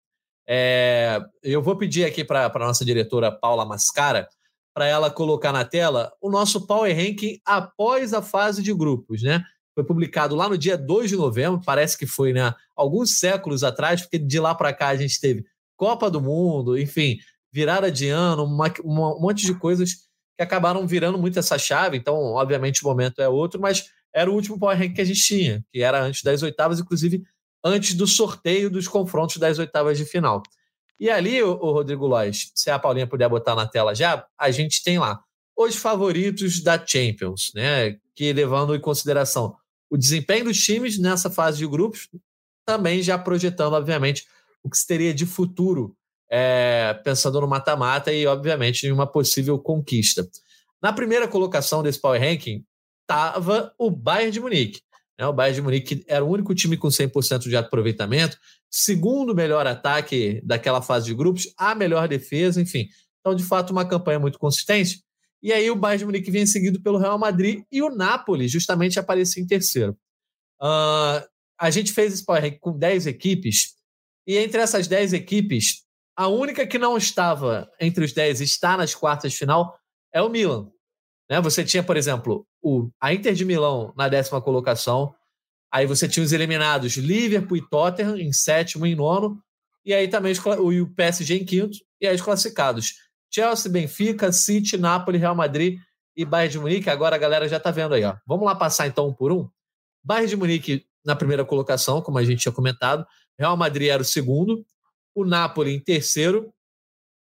[0.47, 4.29] É, eu vou pedir aqui para a nossa diretora Paula Mascara
[4.75, 9.45] para ela colocar na tela o nosso Power Ranking após a fase de grupos, né?
[9.75, 14.03] Foi publicado lá no dia 2 de novembro, parece que foi, né, alguns séculos atrás,
[14.03, 15.45] porque de lá para cá a gente teve
[15.79, 17.19] Copa do Mundo, enfim,
[17.51, 21.97] virada de ano, uma, uma, um monte de coisas que acabaram virando muito essa chave.
[21.97, 25.23] Então, obviamente, o momento é outro, mas era o último Power Ranking que a gente
[25.23, 27.23] tinha, que era antes das oitavas, inclusive
[27.65, 30.43] antes do sorteio dos confrontos das oitavas de final.
[30.99, 34.51] E ali, o, o Rodrigo Lois, se a Paulinha puder botar na tela já, a
[34.51, 35.23] gente tem lá
[35.57, 37.97] os favoritos da Champions, né?
[38.15, 39.57] Que levando em consideração
[39.89, 42.09] o desempenho dos times nessa fase de grupos,
[42.67, 44.27] também já projetando, obviamente,
[44.63, 45.97] o que se teria de futuro,
[46.31, 50.29] é, pensando no mata-mata e, obviamente, em uma possível conquista.
[50.83, 52.65] Na primeira colocação desse Power Ranking
[53.03, 54.81] estava o Bayern de Munique.
[55.19, 55.27] Né?
[55.27, 58.39] O Bayern de Munique era o único time com 100% de aproveitamento,
[58.71, 62.89] segundo melhor ataque daquela fase de grupos, a melhor defesa, enfim.
[63.21, 65.03] Então, de fato, uma campanha muito consistente.
[65.43, 68.99] E aí o Bayern de Munique vem seguido pelo Real Madrid e o Napoli justamente
[68.99, 69.97] aparecia em terceiro.
[70.61, 71.23] Uh,
[71.59, 73.75] a gente fez esse Power Ranking com 10 equipes,
[74.29, 75.83] e entre essas 10 equipes,
[76.15, 79.77] a única que não estava entre os 10 e está nas quartas de final
[80.13, 80.71] é o Milan.
[81.29, 81.41] Né?
[81.41, 85.15] Você tinha, por exemplo, o, a Inter de Milão na décima colocação,
[85.73, 89.43] Aí você tinha os eliminados Liverpool e Tottenham em sétimo e nono.
[89.85, 91.79] E aí também os, o PSG em quinto.
[92.01, 92.95] E aí os classificados.
[93.33, 95.79] Chelsea, Benfica, City, Napoli, Real Madrid
[96.17, 96.91] e Bayern de Munique.
[96.91, 98.05] Agora a galera já está vendo aí.
[98.05, 98.17] Ó.
[98.27, 99.49] Vamos lá passar então um por um.
[100.03, 103.07] Bayern de Munique na primeira colocação, como a gente tinha comentado.
[103.39, 104.65] Real Madrid era o segundo.
[105.15, 106.53] O Napoli em terceiro.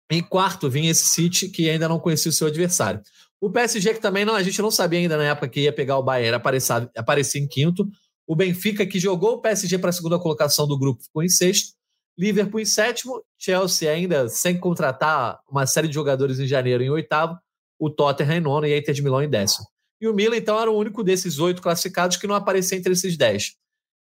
[0.10, 3.01] Em quarto vinha esse City, que ainda não conhecia o seu adversário.
[3.39, 5.97] O PSG, que também não, a gente não sabia ainda na época que ia pegar
[5.97, 7.88] o Bayern, aparecia, aparecia em quinto.
[8.25, 11.73] O Benfica, que jogou o PSG para a segunda colocação do grupo, ficou em sexto.
[12.17, 13.23] Liverpool em sétimo.
[13.38, 17.38] Chelsea ainda sem contratar uma série de jogadores em janeiro em oitavo.
[17.77, 19.67] O Tottenham em nono e a Inter de Milão em décimo.
[20.01, 23.15] E o Milan, então, era o único desses oito classificados que não aparecia entre esses
[23.17, 23.56] dez.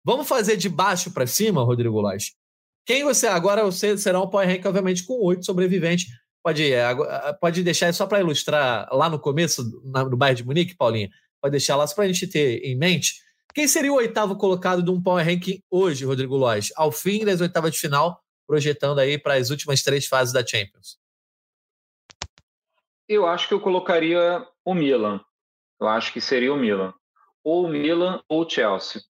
[0.04, 2.32] Vamos fazer de baixo para cima, Rodrigo Lage?
[2.86, 6.06] Quem você agora você será um power rank, obviamente, com oito sobreviventes.
[6.42, 6.84] Pode, é,
[7.40, 11.08] pode deixar só para ilustrar lá no começo, no bairro de Munique, Paulinha.
[11.40, 14.82] Pode deixar lá só para a gente ter em mente quem seria o oitavo colocado
[14.82, 16.72] de um Power Ranking hoje, Rodrigo Lois?
[16.74, 20.98] Ao fim das oitavas de final, projetando aí para as últimas três fases da Champions.
[23.08, 25.20] Eu acho que eu colocaria o Milan.
[25.80, 26.92] Eu acho que seria o Milan.
[27.44, 29.02] Ou o Milan ou o Chelsea.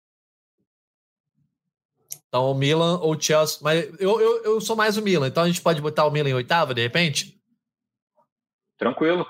[2.33, 3.59] Então, o Milan ou o Chelsea.
[3.61, 6.31] Mas eu, eu, eu sou mais o Milan, então a gente pode botar o Milan
[6.31, 7.39] em oitavo, de repente?
[8.75, 9.23] Tranquilo.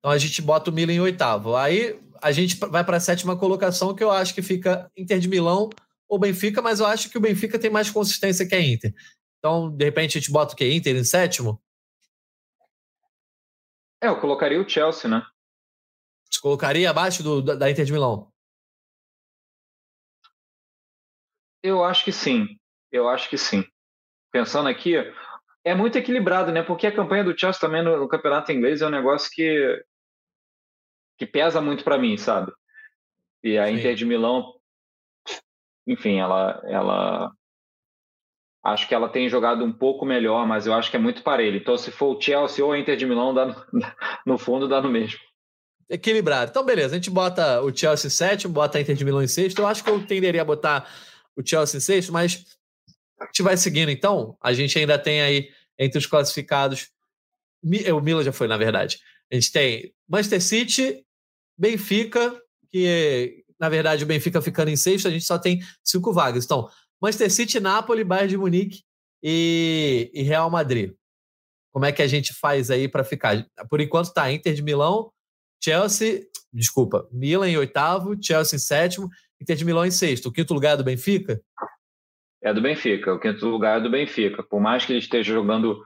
[0.00, 1.54] Então a gente bota o Milan em oitavo.
[1.54, 5.28] Aí a gente vai para a sétima colocação, que eu acho que fica Inter de
[5.28, 5.70] Milão
[6.08, 8.92] ou Benfica, mas eu acho que o Benfica tem mais consistência que a Inter.
[9.38, 10.72] Então, de repente, a gente bota o quê?
[10.72, 11.62] Inter em sétimo?
[14.02, 15.24] É, eu colocaria o Chelsea, né?
[16.28, 18.31] Você colocaria abaixo do, da Inter de Milão?
[21.62, 22.46] Eu acho que sim.
[22.90, 23.64] Eu acho que sim.
[24.30, 24.94] Pensando aqui,
[25.64, 26.62] é muito equilibrado, né?
[26.62, 29.84] Porque a campanha do Chelsea também no, no campeonato inglês é um negócio que
[31.18, 32.52] que pesa muito para mim, sabe?
[33.44, 33.74] E a Sim.
[33.74, 34.54] Inter de Milão,
[35.86, 37.32] enfim, ela, ela
[38.64, 41.56] Acho que ela tem jogado um pouco melhor, mas eu acho que é muito parelho.
[41.56, 43.56] Então, se for o Chelsea ou a Inter de Milão, dá no,
[44.24, 45.18] no fundo dá no mesmo.
[45.90, 46.50] Equilibrado.
[46.50, 46.94] Então, beleza.
[46.94, 49.58] A gente bota o Chelsea em sétimo, bota a Inter de Milão em sexto.
[49.58, 50.88] Eu acho que eu tenderia a botar
[51.36, 52.44] o Chelsea em sexto, mas
[53.20, 53.90] a gente vai seguindo.
[53.90, 56.90] Então, a gente ainda tem aí entre os classificados.
[57.64, 58.98] O Milan já foi, na verdade.
[59.30, 61.06] A gente tem Manchester City,
[61.56, 66.44] Benfica, que na verdade o Benfica ficando em sexto, a gente só tem cinco vagas.
[66.44, 66.68] Então,
[67.00, 68.82] Manchester City, Napoli, Bayern de Munique
[69.22, 70.92] e, e Real Madrid.
[71.72, 73.46] Como é que a gente faz aí para ficar?
[73.70, 75.10] Por enquanto tá Inter de Milão,
[75.62, 79.08] Chelsea, desculpa, Milan em oitavo, Chelsea em sétimo,
[79.42, 80.26] Inter de Milão em sexto.
[80.26, 81.40] O quinto lugar é do Benfica?
[82.42, 84.42] É do Benfica, o quinto lugar é do Benfica.
[84.42, 85.80] Por mais que ele esteja jogando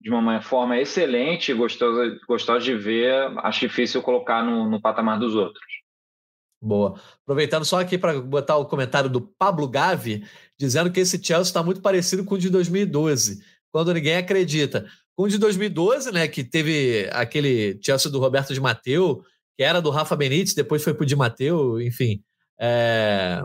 [0.00, 5.34] de uma forma excelente, gostosa, gostosa de ver, acho difícil colocar no, no patamar dos
[5.34, 5.64] outros.
[6.60, 7.00] Boa.
[7.22, 10.26] Aproveitando só aqui para botar o comentário do Pablo Gavi,
[10.58, 14.86] dizendo que esse Chelsea está muito parecido com o de 2012, quando ninguém acredita.
[15.16, 19.22] Com o de 2012, né, que teve aquele Chelsea do Roberto de Mateu,
[19.56, 22.22] que era do Rafa Benítez, depois foi para o de Mateu, enfim.
[22.58, 23.44] É...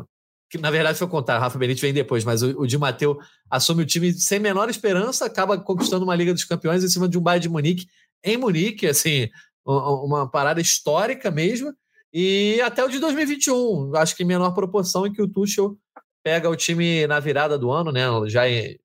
[0.49, 3.19] Que na verdade foi o contrário, Rafa Benítez vem depois, mas o, o Di Mateu
[3.49, 7.17] assume o time sem menor esperança, acaba conquistando uma Liga dos Campeões em cima de
[7.17, 7.87] um Bayern de Munique,
[8.23, 9.29] em Munique, assim,
[9.65, 11.73] uma parada histórica mesmo.
[12.11, 15.77] E até o de 2021, acho que em menor proporção, em que o Tuchel
[16.23, 18.41] pega o time na virada do ano, né, já,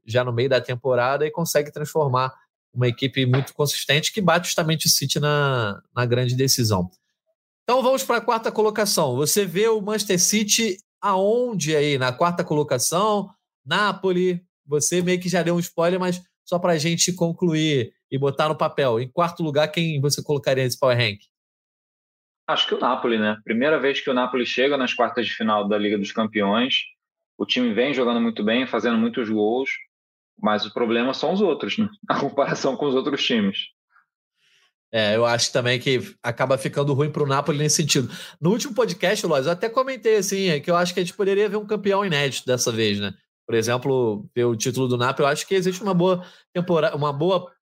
[0.06, 2.32] já no meio da temporada, e consegue transformar
[2.72, 6.90] uma equipe muito consistente que bate justamente o City na, na grande decisão.
[7.64, 9.16] Então vamos para a quarta colocação.
[9.16, 11.96] Você vê o Manchester City aonde aí?
[11.96, 13.30] Na quarta colocação?
[13.64, 14.44] Napoli?
[14.66, 18.50] Você meio que já deu um spoiler, mas só para a gente concluir e botar
[18.50, 19.00] no papel.
[19.00, 21.20] Em quarto lugar, quem você colocaria nesse Power Rank?
[22.46, 23.38] Acho que o Napoli, né?
[23.42, 26.82] Primeira vez que o Napoli chega nas quartas de final da Liga dos Campeões.
[27.38, 29.70] O time vem jogando muito bem, fazendo muitos gols,
[30.38, 31.88] mas o problema são os outros, né?
[32.06, 33.58] A comparação com os outros times.
[34.96, 38.08] É, eu acho também que acaba ficando ruim para o Napoli nesse sentido.
[38.40, 41.16] No último podcast, Lois, eu até comentei assim, é que eu acho que a gente
[41.16, 43.12] poderia ver um campeão inédito dessa vez, né?
[43.44, 47.12] Por exemplo, ver o título do Napoli, eu acho que existe uma boa temporada, uma
[47.12, 47.52] boa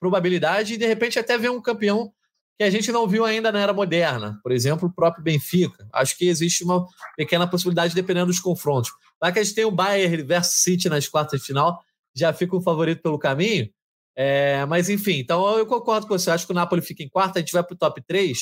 [0.00, 2.10] probabilidade e de repente até ver um campeão
[2.58, 4.40] que a gente não viu ainda na era moderna.
[4.42, 5.86] Por exemplo, o próprio Benfica.
[5.92, 8.90] Acho que existe uma pequena possibilidade dependendo dos confrontos.
[9.22, 11.78] Lá que a gente tem o Bayern versus City nas quartas de final,
[12.16, 13.68] já fica o favorito pelo caminho.
[14.16, 16.30] É, mas enfim, então eu concordo com você.
[16.30, 18.38] Acho que o Napoli fica em quarta, a gente vai para o top 3.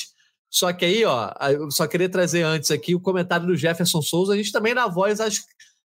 [0.49, 4.33] Só que aí, ó, eu só queria trazer antes aqui o comentário do Jefferson Souza.
[4.33, 5.39] A gente também dá voz às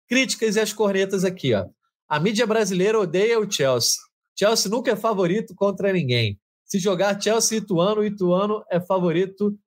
[0.08, 1.66] críticas e às cornetas aqui, ó.
[2.08, 4.00] A mídia brasileira odeia o Chelsea.
[4.38, 6.40] Chelsea nunca é favorito contra ninguém.
[6.66, 9.58] Se jogar Chelsea e Ituano, Ituano é favorito.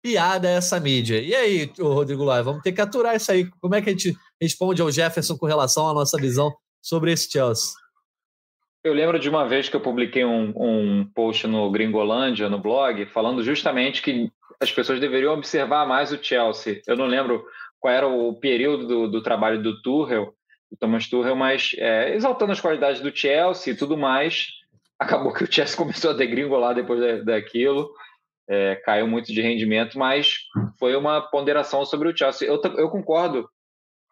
[0.00, 1.20] Piada essa mídia.
[1.20, 3.50] E aí, Rodrigo Lai, vamos ter que aturar isso aí.
[3.60, 7.28] Como é que a gente responde ao Jefferson com relação à nossa visão sobre esse
[7.30, 7.72] Chelsea?
[8.88, 13.04] Eu lembro de uma vez que eu publiquei um, um post no Gringolândia, no blog,
[13.04, 16.80] falando justamente que as pessoas deveriam observar mais o Chelsea.
[16.86, 17.44] Eu não lembro
[17.78, 20.32] qual era o período do, do trabalho do Tuchel,
[20.70, 24.46] do Thomas Tuchel, mas é, exaltando as qualidades do Chelsea e tudo mais,
[24.98, 27.90] acabou que o Chelsea começou a degringolar depois daquilo,
[28.48, 30.38] é, caiu muito de rendimento, mas
[30.78, 32.48] foi uma ponderação sobre o Chelsea.
[32.48, 33.46] Eu, eu concordo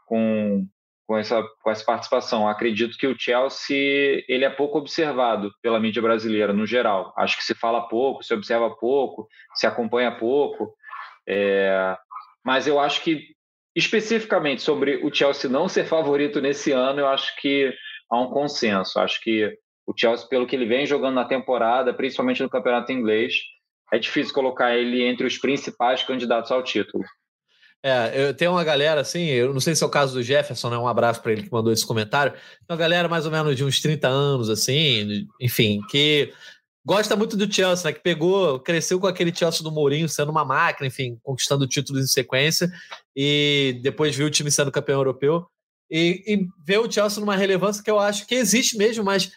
[0.04, 0.66] com,
[1.06, 2.48] com, essa, com essa participação.
[2.48, 7.14] Acredito que o Chelsea ele é pouco observado pela mídia brasileira, no geral.
[7.16, 10.74] Acho que se fala pouco, se observa pouco, se acompanha pouco.
[11.28, 11.96] É,
[12.44, 13.28] mas eu acho que,
[13.74, 17.72] especificamente sobre o Chelsea não ser favorito nesse ano, eu acho que
[18.10, 18.98] há um consenso.
[18.98, 23.34] Acho que o Chelsea, pelo que ele vem jogando na temporada, principalmente no campeonato inglês,
[23.92, 27.04] é difícil colocar ele entre os principais candidatos ao título.
[27.82, 30.70] É, eu tenho uma galera assim, eu não sei se é o caso do Jefferson,
[30.70, 30.78] né?
[30.78, 32.32] Um abraço para ele que mandou esse comentário.
[32.68, 36.32] Uma galera mais ou menos de uns 30 anos, assim, enfim, que
[36.84, 37.92] gosta muito do Chelsea, né?
[37.92, 42.08] Que pegou, cresceu com aquele Chelsea do Mourinho sendo uma máquina, enfim, conquistando títulos em
[42.08, 42.70] sequência,
[43.14, 45.46] e depois viu o time sendo campeão europeu.
[45.90, 49.30] E, e vê o Chelsea numa relevância que eu acho que existe mesmo, mas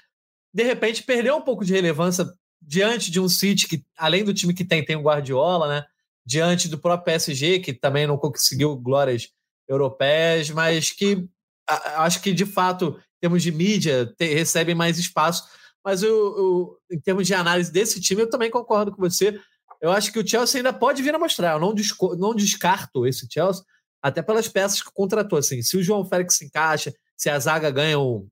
[0.54, 2.26] de repente perdeu um pouco de relevância
[2.62, 5.86] diante de um City que, além do time que tem, tem o Guardiola, né?
[6.30, 9.30] Diante do próprio PSG, que também não conseguiu glórias
[9.68, 11.28] europeias, mas que
[11.68, 15.48] a, acho que de fato, em termos de mídia, te, recebem mais espaço.
[15.84, 19.40] Mas eu, eu, em termos de análise desse time, eu também concordo com você.
[19.82, 21.54] Eu acho que o Chelsea ainda pode vir a mostrar.
[21.54, 21.74] Eu não,
[22.18, 23.64] não descarto esse Chelsea,
[24.00, 25.40] até pelas peças que contratou.
[25.40, 28.28] Assim, se o João Félix se encaixa, se a zaga ganha um,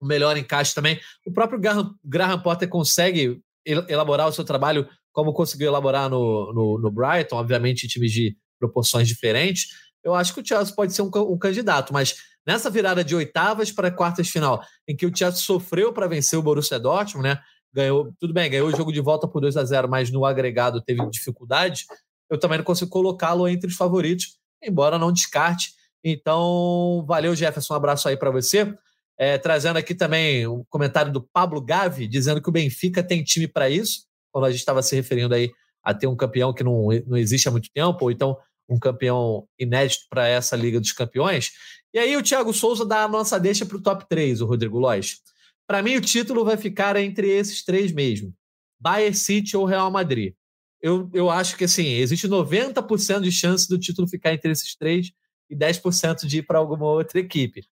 [0.00, 0.98] o melhor encaixe também.
[1.26, 6.78] O próprio Graham, Graham Potter consegue elaborar o seu trabalho como conseguiu elaborar no, no,
[6.78, 9.68] no, Brighton, obviamente times de proporções diferentes.
[10.04, 13.72] Eu acho que o Chelsea pode ser um, um candidato, mas nessa virada de oitavas
[13.72, 17.40] para quartas de final, em que o Chelsea sofreu para vencer o Borussia Dortmund, né?
[17.72, 20.82] Ganhou, tudo bem, ganhou o jogo de volta por 2 a 0 mas no agregado
[20.82, 21.86] teve dificuldade.
[22.28, 25.70] Eu também não consigo colocá-lo entre os favoritos, embora não descarte.
[26.04, 27.72] Então, valeu, Jefferson.
[27.72, 28.70] Um abraço aí para você.
[29.18, 33.48] É, trazendo aqui também um comentário do Pablo Gavi, dizendo que o Benfica tem time
[33.48, 34.05] para isso,
[34.36, 35.50] quando a gente estava se referindo aí
[35.82, 38.36] a ter um campeão que não, não existe há muito tempo, ou então
[38.68, 41.52] um campeão inédito para essa Liga dos Campeões.
[41.94, 44.78] E aí o Thiago Souza dá a nossa deixa para o top 3, o Rodrigo
[44.78, 45.22] Lois.
[45.66, 48.30] Para mim, o título vai ficar entre esses três mesmo:
[48.78, 50.34] Bayern City ou Real Madrid.
[50.82, 55.12] Eu, eu acho que assim, existe 90% de chance do título ficar entre esses três
[55.48, 57.66] e 10% de ir para alguma outra equipe.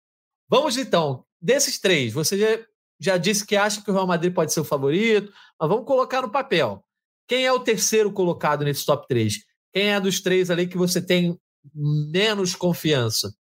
[0.49, 2.65] Vamos então, desses três, você
[3.03, 6.23] já, disse que acha que o Real Madrid pode ser o favorito, mas vamos colocar
[6.23, 6.85] no papel.
[7.27, 9.45] Quem é o terceiro colocado nesse top 3?
[9.73, 11.39] Quem é dos três ali que você tem
[11.75, 13.35] menos confiança?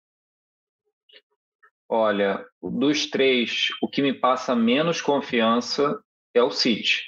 [1.89, 6.03] Olha, dos três, o que me passa menos confiança
[6.33, 7.03] é o City.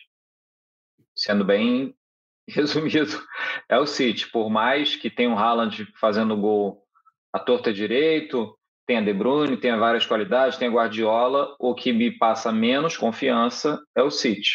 [1.14, 1.96] Sendo bem
[2.46, 3.26] resumido,
[3.68, 4.30] é o City.
[4.30, 6.84] Por mais que tenha o Haaland fazendo gol
[7.32, 8.56] à torta direito,
[8.86, 12.96] tem a De Bruyne, tem várias qualidades, tem a Guardiola, o que me passa menos
[12.96, 14.50] confiança é o City.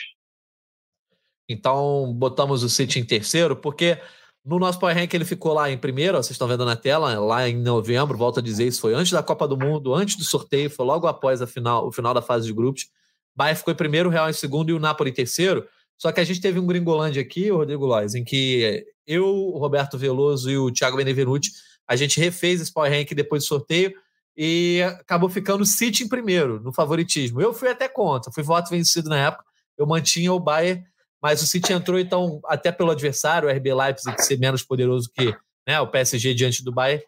[1.50, 4.00] Então, botamos o City em terceiro, porque
[4.46, 7.50] no nosso Power Rank ele ficou lá em primeiro, vocês estão vendo na tela, lá
[7.50, 10.70] em novembro, volto a dizer, isso foi antes da Copa do Mundo, antes do sorteio,
[10.70, 12.88] foi logo após a final, o final da fase de grupos.
[13.36, 15.68] Bayern ficou em primeiro, o Real em segundo e o Napoli em terceiro.
[15.98, 19.58] Só que a gente teve um Gringolândia aqui, o Rodrigo Lois, em que eu, o
[19.58, 21.52] Roberto Veloso e o Thiago Benevenuti,
[21.88, 23.94] a gente refez esse Power Rank depois do sorteio
[24.42, 27.42] e acabou ficando o City em primeiro, no favoritismo.
[27.42, 29.44] Eu fui até contra, fui voto vencido na época,
[29.78, 30.82] eu mantinha o Bayern,
[31.22, 35.36] mas o City entrou, então, até pelo adversário, o RB Leipzig ser menos poderoso que
[35.68, 37.04] né, o PSG diante do Bayern.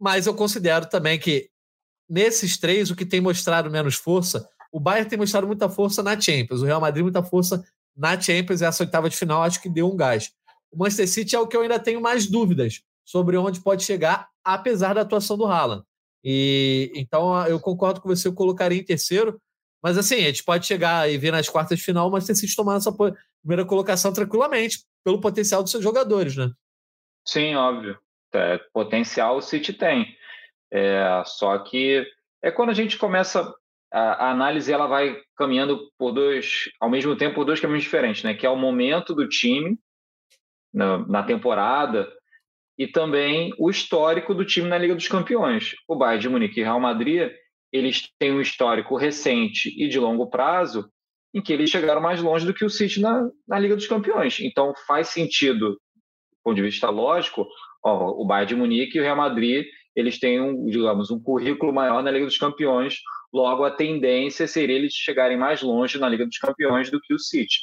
[0.00, 1.50] Mas eu considero também que
[2.08, 6.18] nesses três, o que tem mostrado menos força, o Bayern tem mostrado muita força na
[6.18, 7.62] Champions, o Real Madrid muita força
[7.94, 10.32] na Champions, essa oitava de final acho que deu um gás.
[10.72, 14.30] O Manchester City é o que eu ainda tenho mais dúvidas sobre onde pode chegar,
[14.42, 15.84] apesar da atuação do Haaland.
[16.24, 19.38] E então eu concordo com você, eu colocaria em terceiro.
[19.82, 22.54] Mas assim, a gente pode chegar e ver nas quartas de final, mas ter sido
[22.56, 22.90] tomar essa
[23.42, 26.50] primeira colocação tranquilamente, pelo potencial dos seus jogadores, né?
[27.26, 27.98] Sim, óbvio.
[28.32, 30.16] É, potencial o City tem.
[30.72, 32.04] É, só que
[32.42, 33.54] é quando a gente começa
[33.92, 38.22] a, a, análise, ela vai caminhando por dois, ao mesmo tempo, por dois caminhos diferentes,
[38.22, 38.34] né?
[38.34, 39.78] Que é o momento do time
[40.72, 42.10] na, na temporada,
[42.78, 45.74] e também o histórico do time na Liga dos Campeões.
[45.88, 47.30] O Bayern de Munique e Real Madrid,
[47.72, 50.88] eles têm um histórico recente e de longo prazo
[51.32, 54.38] em que eles chegaram mais longe do que o City na, na Liga dos Campeões.
[54.40, 55.78] Então faz sentido, do
[56.44, 57.46] ponto de vista lógico,
[57.84, 59.66] ó, o Bayern de Munique e o Real Madrid,
[59.96, 62.98] eles têm um, digamos, um currículo maior na Liga dos Campeões,
[63.32, 67.18] logo a tendência seria eles chegarem mais longe na Liga dos Campeões do que o
[67.18, 67.58] City.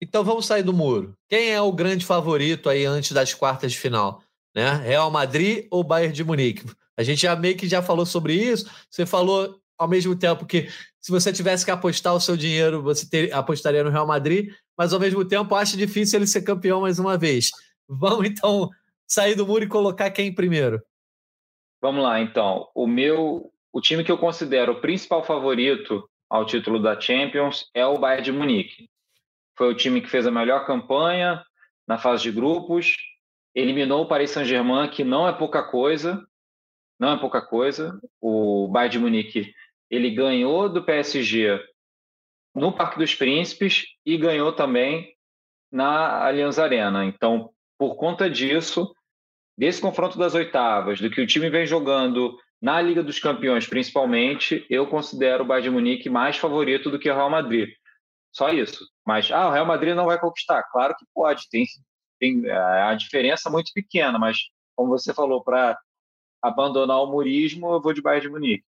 [0.00, 1.14] Então vamos sair do muro.
[1.28, 4.22] Quem é o grande favorito aí antes das quartas de final?
[4.54, 4.74] Né?
[4.74, 6.64] Real Madrid ou Bayern de Munique?
[6.96, 8.70] A gente já meio que já falou sobre isso.
[8.90, 10.68] Você falou ao mesmo tempo que
[11.00, 14.92] se você tivesse que apostar o seu dinheiro, você ter, apostaria no Real Madrid, mas
[14.92, 17.50] ao mesmo tempo acha difícil ele ser campeão mais uma vez.
[17.88, 18.68] Vamos então
[19.06, 20.82] sair do muro e colocar quem primeiro?
[21.80, 22.68] Vamos lá, então.
[22.74, 27.86] O meu, o time que eu considero o principal favorito ao título da Champions é
[27.86, 28.88] o Bayern de Munique.
[29.56, 31.42] Foi o time que fez a melhor campanha
[31.86, 32.96] na fase de grupos,
[33.54, 36.26] eliminou o Paris Saint-Germain, que não é pouca coisa,
[36.98, 37.98] não é pouca coisa.
[38.20, 39.54] O Bayern de Munique,
[39.90, 41.60] ele ganhou do PSG
[42.54, 45.14] no Parque dos Príncipes e ganhou também
[45.70, 47.04] na Allianz Arena.
[47.04, 48.94] Então, por conta disso,
[49.56, 54.66] desse confronto das oitavas, do que o time vem jogando na Liga dos Campeões, principalmente,
[54.70, 57.70] eu considero o Bayern de Munique mais favorito do que o Real Madrid.
[58.36, 58.86] Só isso.
[59.06, 60.62] Mas, ah, o Real Madrid não vai conquistar.
[60.64, 61.64] Claro que pode, tem,
[62.20, 64.36] tem é, a diferença muito pequena, mas,
[64.76, 65.78] como você falou, para
[66.42, 68.64] abandonar o murismo, eu vou de Bayern de Munique.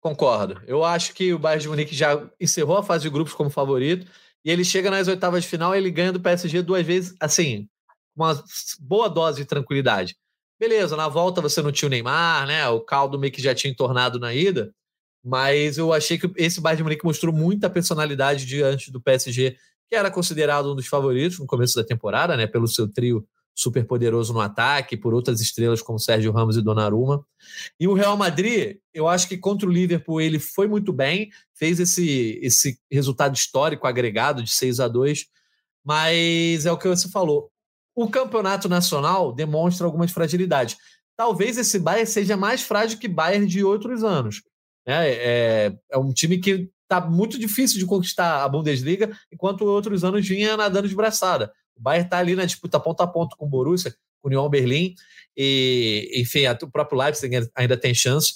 [0.00, 0.62] Concordo.
[0.66, 4.10] Eu acho que o Bayern de Munique já encerrou a fase de grupos como favorito
[4.42, 7.68] e ele chega nas oitavas de final ele ganha do PSG duas vezes, assim,
[8.16, 8.42] uma
[8.80, 10.16] boa dose de tranquilidade.
[10.58, 12.66] Beleza, na volta você não tinha o Neymar, né?
[12.70, 14.74] O caldo meio que já tinha entornado na ida,
[15.24, 19.56] mas eu achei que esse Bayern de Munique mostrou muita personalidade diante do PSG,
[19.88, 23.84] que era considerado um dos favoritos no começo da temporada, né, pelo seu trio super
[23.84, 27.24] poderoso no ataque, por outras estrelas como Sérgio Ramos e Donnarumma.
[27.78, 31.78] E o Real Madrid, eu acho que contra o Liverpool ele foi muito bem, fez
[31.78, 35.26] esse, esse resultado histórico agregado de 6 a 2
[35.84, 37.50] mas é o que você falou.
[37.94, 40.76] O campeonato nacional demonstra algumas fragilidades.
[41.16, 44.42] talvez esse Bayern seja mais frágil que Bayern de outros anos.
[44.86, 50.02] É, é, é um time que está muito difícil de conquistar a Bundesliga, enquanto outros
[50.02, 51.52] anos vinha nadando de braçada.
[51.76, 54.48] O Bayern está ali na disputa ponto a ponto com o Borussia, com o Union
[54.48, 54.94] Berlim,
[55.36, 58.34] e, enfim, o próprio Leipzig ainda tem chance.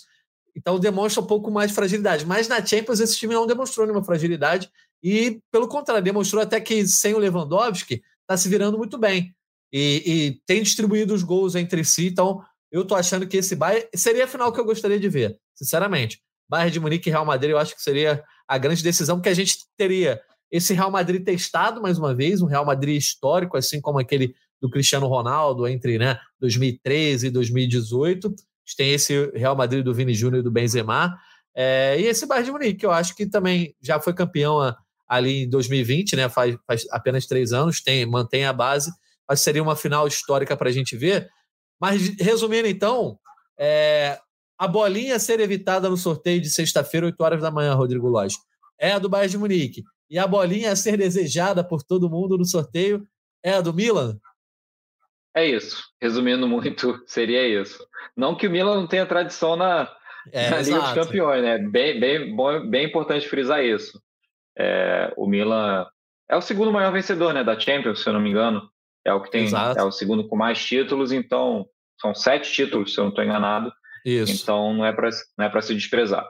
[0.57, 2.25] Então demonstra um pouco mais de fragilidade.
[2.25, 4.71] Mas na Champions esse time não demonstrou nenhuma fragilidade
[5.03, 9.35] e, pelo contrário, demonstrou até que sem o Lewandowski está se virando muito bem.
[9.73, 12.07] E, e, tem distribuído os gols entre si.
[12.07, 12.41] Então
[12.71, 16.23] eu tô achando que esse Bayern seria a final que eu gostaria de ver, sinceramente.
[16.49, 19.35] Bayern de Munique e Real Madrid, eu acho que seria a grande decisão, porque a
[19.35, 20.21] gente teria
[20.51, 24.71] esse Real Madrid testado mais uma vez, um Real Madrid histórico, assim como aquele do
[24.71, 28.29] Cristiano Ronaldo entre né, 2013 e 2018.
[28.29, 31.19] A gente tem esse Real Madrid do Vini Júnior e do Benzema.
[31.55, 34.75] É, e esse Bayern de Munique, que eu acho que também já foi campeão
[35.09, 38.91] ali em 2020, né, faz, faz apenas três anos, tem, mantém a base.
[39.29, 41.29] Que seria uma final histórica para a gente ver.
[41.81, 43.19] Mas, resumindo, então,
[43.59, 44.19] é,
[44.65, 48.39] a bolinha a ser evitada no sorteio de sexta-feira, 8 horas da manhã, Rodrigo Lodge,
[48.79, 49.85] é a do Bayern de Munique.
[50.09, 53.07] E a bolinha a ser desejada por todo mundo no sorteio
[53.43, 54.19] é a do Milan?
[55.37, 55.83] É isso.
[56.01, 57.85] Resumindo muito, seria isso.
[58.17, 59.91] Não que o Milan não tenha tradição na,
[60.33, 61.59] é, na Liga dos Campeões, né?
[61.59, 64.01] Bem, bem, bom, bem importante frisar isso.
[64.57, 65.87] É, o Milan
[66.31, 68.67] é o segundo maior vencedor né, da Champions, se eu não me engano.
[69.05, 69.79] É o que tem, Exato.
[69.79, 71.67] é o segundo com mais títulos, então
[72.01, 73.71] são sete títulos, se eu não estou enganado.
[74.05, 74.43] Isso.
[74.43, 76.29] Então não é para não é para se desprezar.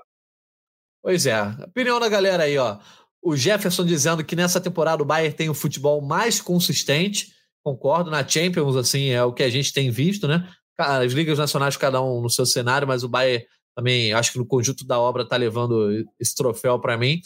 [1.03, 1.43] Pois é.
[1.67, 2.79] Opinião da galera aí, ó.
[3.23, 7.33] O Jefferson dizendo que nessa temporada o Bayern tem o futebol mais consistente.
[7.63, 10.47] Concordo, na Champions, assim, é o que a gente tem visto, né?
[10.79, 13.45] As ligas nacionais, cada um no seu cenário, mas o Bayern
[13.75, 17.21] também, acho que no conjunto da obra, está levando esse troféu para mim.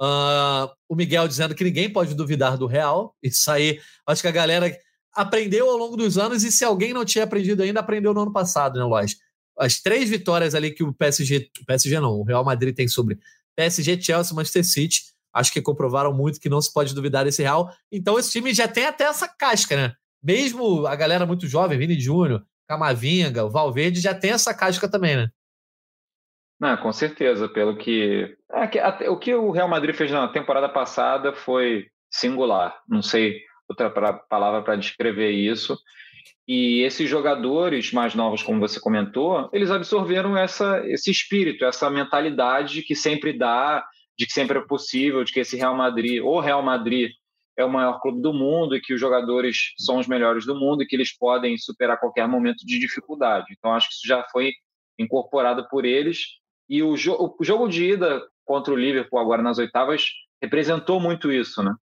[0.00, 3.14] Uh, o Miguel dizendo que ninguém pode duvidar do Real.
[3.22, 4.74] Isso aí, acho que a galera
[5.14, 8.32] aprendeu ao longo dos anos, e se alguém não tinha aprendido ainda, aprendeu no ano
[8.32, 9.20] passado, né, Lógico?
[9.58, 13.18] As três vitórias ali que o PSG, PSG não, o Real Madrid tem sobre
[13.56, 17.70] PSG, Chelsea, Manchester City, acho que comprovaram muito que não se pode duvidar desse Real.
[17.90, 19.94] Então esse time já tem até essa casca, né?
[20.22, 25.16] Mesmo a galera muito jovem, Vini Júnior, Camavinga, o Valverde, já tem essa casca também,
[25.16, 25.30] né?
[26.60, 28.36] Não, com certeza, pelo que...
[28.52, 32.80] É, o que o Real Madrid fez na temporada passada foi singular.
[32.88, 33.90] Não sei outra
[34.28, 35.76] palavra para descrever isso.
[36.46, 42.82] E esses jogadores mais novos, como você comentou, eles absorveram essa, esse espírito, essa mentalidade
[42.82, 43.84] que sempre dá,
[44.18, 47.12] de que sempre é possível, de que esse Real Madrid, ou Real Madrid,
[47.56, 50.82] é o maior clube do mundo e que os jogadores são os melhores do mundo
[50.82, 53.46] e que eles podem superar qualquer momento de dificuldade.
[53.50, 54.52] Então, acho que isso já foi
[54.98, 56.38] incorporado por eles.
[56.68, 60.06] E o, jo o jogo de ida contra o Liverpool, agora nas oitavas,
[60.40, 61.74] representou muito isso, né?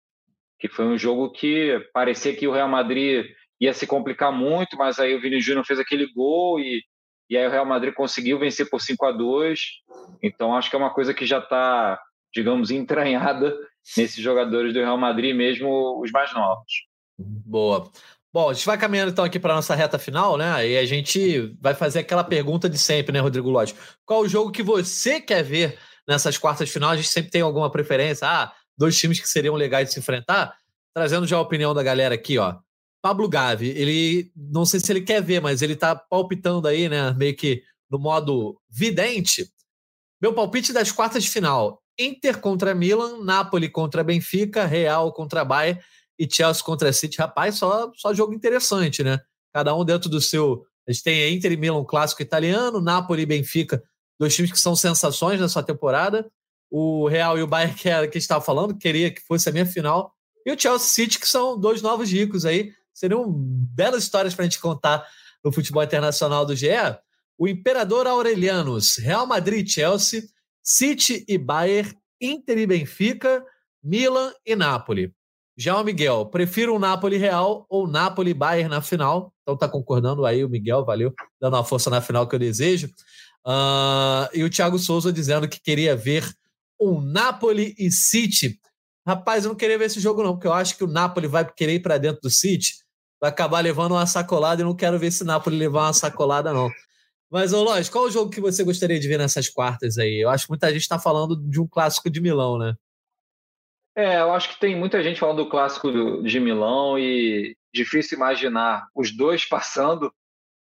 [0.58, 3.26] Que foi um jogo que parecia que o Real Madrid
[3.60, 6.82] ia se complicar muito, mas aí o Vini Júnior fez aquele gol e,
[7.28, 9.60] e aí o Real Madrid conseguiu vencer por 5 a 2
[10.22, 12.00] Então acho que é uma coisa que já está,
[12.34, 13.56] digamos, entranhada
[13.96, 16.72] nesses jogadores do Real Madrid, mesmo os mais novos.
[17.18, 17.90] Boa.
[18.32, 20.68] Bom, a gente vai caminhando então aqui para nossa reta final, né?
[20.68, 23.74] E a gente vai fazer aquela pergunta de sempre, né, Rodrigo Lodge?
[24.04, 26.90] Qual o jogo que você quer ver nessas quartas final?
[26.90, 28.28] A gente sempre tem alguma preferência.
[28.28, 30.54] Ah, dois times que seriam legais de se enfrentar.
[30.94, 32.56] Trazendo já a opinião da galera aqui, ó.
[33.00, 37.12] Pablo Gavi, ele não sei se ele quer ver, mas ele tá palpitando aí, né?
[37.12, 39.48] Meio que no modo vidente.
[40.20, 45.80] Meu palpite das quartas de final: Inter contra Milan, Napoli contra Benfica, Real contra Bayern
[46.18, 47.18] e Chelsea contra City.
[47.18, 49.20] Rapaz, só, só jogo interessante, né?
[49.52, 50.64] Cada um dentro do seu.
[50.86, 53.82] A gente tem Inter e Milan, clássico italiano, Napoli e Benfica,
[54.18, 56.28] dois times que são sensações nessa temporada.
[56.70, 60.12] O Real e o Bayern, que, que estava falando, queria que fosse a minha final.
[60.44, 64.46] E o Chelsea City, que são dois novos ricos aí seriam belas histórias para a
[64.48, 65.06] gente contar
[65.44, 66.68] no futebol internacional do GE.
[67.38, 70.24] O Imperador Aurelianos, Real Madrid Chelsea,
[70.62, 73.44] City e Bayern, Inter e Benfica,
[73.82, 75.14] Milan e Napoli.
[75.56, 79.32] Já o Miguel, prefiro o Napoli Real ou Napoli Bayern na final.
[79.42, 82.88] Então tá concordando aí o Miguel, valeu, dando uma força na final que eu desejo.
[83.46, 86.28] Uh, e o Thiago Souza dizendo que queria ver
[86.80, 88.60] um Napoli e City.
[89.06, 91.50] Rapaz, eu não queria ver esse jogo não, porque eu acho que o Napoli vai
[91.50, 92.74] querer ir para dentro do City
[93.20, 96.70] vai acabar levando uma sacolada e não quero ver esse Napoli levar uma sacolada, não.
[97.30, 100.22] Mas, ô Lóis, qual o jogo que você gostaria de ver nessas quartas aí?
[100.22, 102.74] Eu acho que muita gente está falando de um clássico de Milão, né?
[103.94, 108.86] É, eu acho que tem muita gente falando do clássico de Milão e difícil imaginar
[108.94, 110.12] os dois passando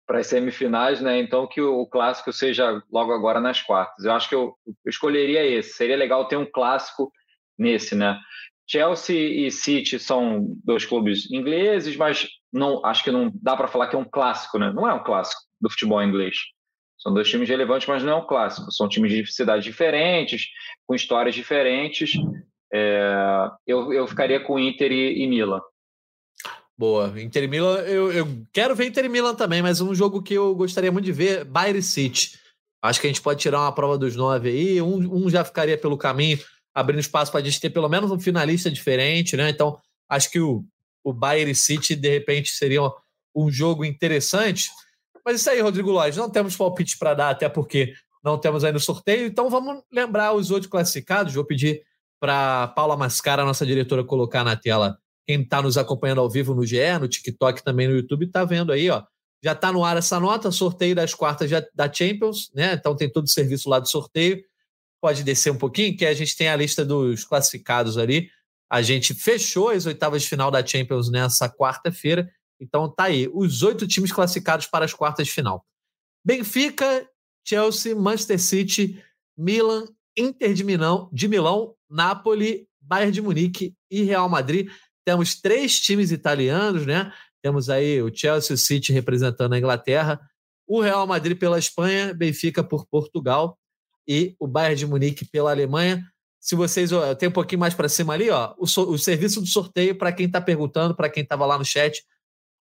[0.07, 1.19] para as semifinais, né?
[1.19, 4.05] Então que o clássico seja logo agora nas quartas.
[4.05, 5.73] Eu acho que eu, eu escolheria esse.
[5.73, 7.11] Seria legal ter um clássico
[7.57, 8.19] nesse, né?
[8.69, 12.27] Chelsea e City são dois clubes ingleses, mas
[12.57, 14.71] não acho que não dá para falar que é um clássico, né?
[14.73, 15.41] Não é um clássico.
[15.61, 16.35] do futebol inglês.
[16.97, 18.71] São dois times relevantes, mas não é um clássico.
[18.71, 20.47] São times de cidades diferentes,
[20.85, 22.11] com histórias diferentes.
[22.73, 25.61] É, eu, eu ficaria com Inter e, e Milan.
[26.77, 27.13] Boa.
[27.19, 30.33] Inter e Milan, eu, eu quero ver Inter e Milan também, mas um jogo que
[30.33, 32.37] eu gostaria muito de ver, Bayern City.
[32.81, 34.81] Acho que a gente pode tirar uma prova dos nove aí.
[34.81, 36.39] Um, um já ficaria pelo caminho,
[36.73, 39.49] abrindo espaço para a gente ter pelo menos um finalista diferente, né?
[39.49, 39.79] Então,
[40.09, 40.63] acho que o,
[41.07, 42.81] o Bayern City, de repente, seria
[43.33, 44.69] um, jogo interessante.
[45.25, 48.73] Mas isso aí, Rodrigo Lóis, não temos palpite para dar, até porque não temos aí
[48.73, 49.25] no sorteio.
[49.25, 51.33] Então, vamos lembrar os outros classificados.
[51.33, 51.81] Vou pedir
[52.19, 56.65] para Paula Mascara, nossa diretora, colocar na tela quem está nos acompanhando ao vivo no
[56.65, 59.03] GE, no TikTok também no YouTube, está vendo aí, ó.
[59.41, 62.73] Já está no ar essa nota, sorteio das quartas da Champions, né?
[62.73, 64.43] Então tem todo o serviço lá do sorteio.
[64.99, 68.29] Pode descer um pouquinho, que a gente tem a lista dos classificados ali.
[68.69, 72.29] A gente fechou as oitavas de final da Champions nessa quarta-feira.
[72.59, 75.65] Então tá aí, os oito times classificados para as quartas de final.
[76.25, 77.07] Benfica,
[77.47, 79.01] Chelsea, Manchester City,
[79.37, 79.85] Milan,
[80.17, 84.69] Inter de Milão, de Milão, Napoli, Bayern de Munique e Real Madrid.
[85.05, 87.13] Temos três times italianos, né?
[87.41, 90.19] Temos aí o Chelsea City representando a Inglaterra,
[90.67, 93.57] o Real Madrid pela Espanha, Benfica por Portugal
[94.07, 96.05] e o Bayern de Munique pela Alemanha.
[96.47, 99.41] Se vocês ó, tem um pouquinho mais para cima ali, ó, o, so, o serviço
[99.41, 102.01] do sorteio para quem está perguntando, para quem estava lá no chat,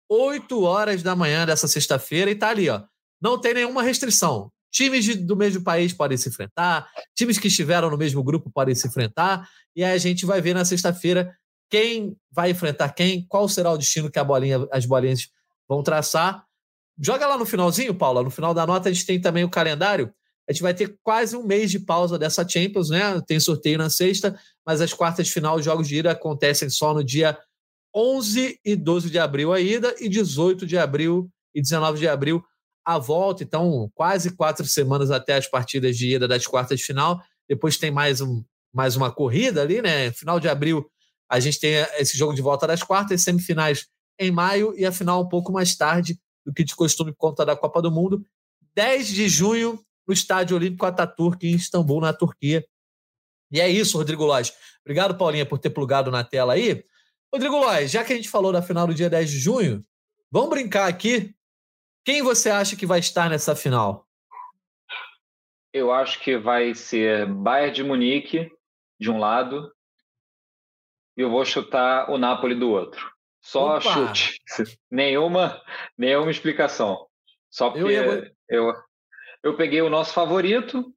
[0.09, 2.81] 8 horas da manhã dessa sexta-feira e tá ali, ó.
[3.21, 4.51] Não tem nenhuma restrição.
[4.71, 8.73] Times de, do mesmo país podem se enfrentar, times que estiveram no mesmo grupo podem
[8.73, 11.37] se enfrentar, e aí a gente vai ver na sexta-feira
[11.69, 15.29] quem vai enfrentar quem, qual será o destino que bolinha, as bolinhas
[15.69, 16.43] vão traçar.
[16.99, 18.23] Joga lá no finalzinho, Paula.
[18.23, 20.11] No final da nota a gente tem também o calendário.
[20.47, 23.19] A gente vai ter quase um mês de pausa dessa Champions, né?
[23.25, 26.93] Tem sorteio na sexta, mas as quartas de final, os jogos de ida acontecem só
[26.93, 27.37] no dia
[27.95, 32.43] 11 e 12 de abril a ida e 18 de abril e 19 de abril
[32.85, 33.43] a volta.
[33.43, 37.19] Então, quase quatro semanas até as partidas de ida das quartas de final.
[37.49, 38.43] Depois tem mais, um,
[38.73, 40.11] mais uma corrida ali, né?
[40.11, 40.85] Final de abril
[41.29, 43.87] a gente tem esse jogo de volta das quartas, semifinais
[44.19, 47.45] em maio e a final um pouco mais tarde do que de costume por conta
[47.45, 48.23] da Copa do Mundo.
[48.75, 52.65] 10 de junho, no Estádio Olímpico Ataturk, em Istambul, na Turquia.
[53.51, 54.53] E é isso, Rodrigo Lois.
[54.81, 56.83] Obrigado, Paulinha, por ter plugado na tela aí.
[57.33, 59.83] Rodrigo Lois, já que a gente falou da final do dia 10 de junho,
[60.31, 61.35] vamos brincar aqui.
[62.03, 64.07] Quem você acha que vai estar nessa final?
[65.73, 68.51] Eu acho que vai ser Bayern de Munique,
[68.99, 69.71] de um lado,
[71.17, 73.11] e eu vou chutar o Napoli do outro.
[73.41, 73.81] Só Opa.
[73.81, 74.41] chute.
[74.89, 75.61] nenhuma,
[75.97, 77.07] nenhuma explicação.
[77.49, 78.33] Só porque eu, ia...
[78.49, 78.73] eu,
[79.45, 80.91] eu peguei o nosso favorito,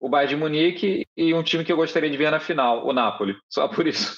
[0.00, 2.92] o Bayern de Munique, e um time que eu gostaria de ver na final, o
[2.92, 3.34] Napoli.
[3.50, 4.16] Só por isso.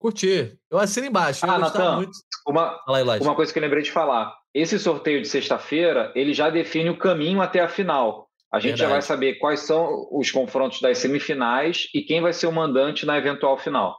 [0.00, 0.58] Curti.
[0.68, 1.46] Eu assino embaixo.
[1.46, 2.10] ah, Natan, muito...
[2.46, 4.34] uma, aí, uma coisa que eu lembrei de falar.
[4.52, 8.28] Esse sorteio de sexta-feira, ele já define o caminho até a final.
[8.52, 8.82] A gente Verdade.
[8.82, 13.06] já vai saber quais são os confrontos das semifinais e quem vai ser o mandante
[13.06, 13.96] na eventual final.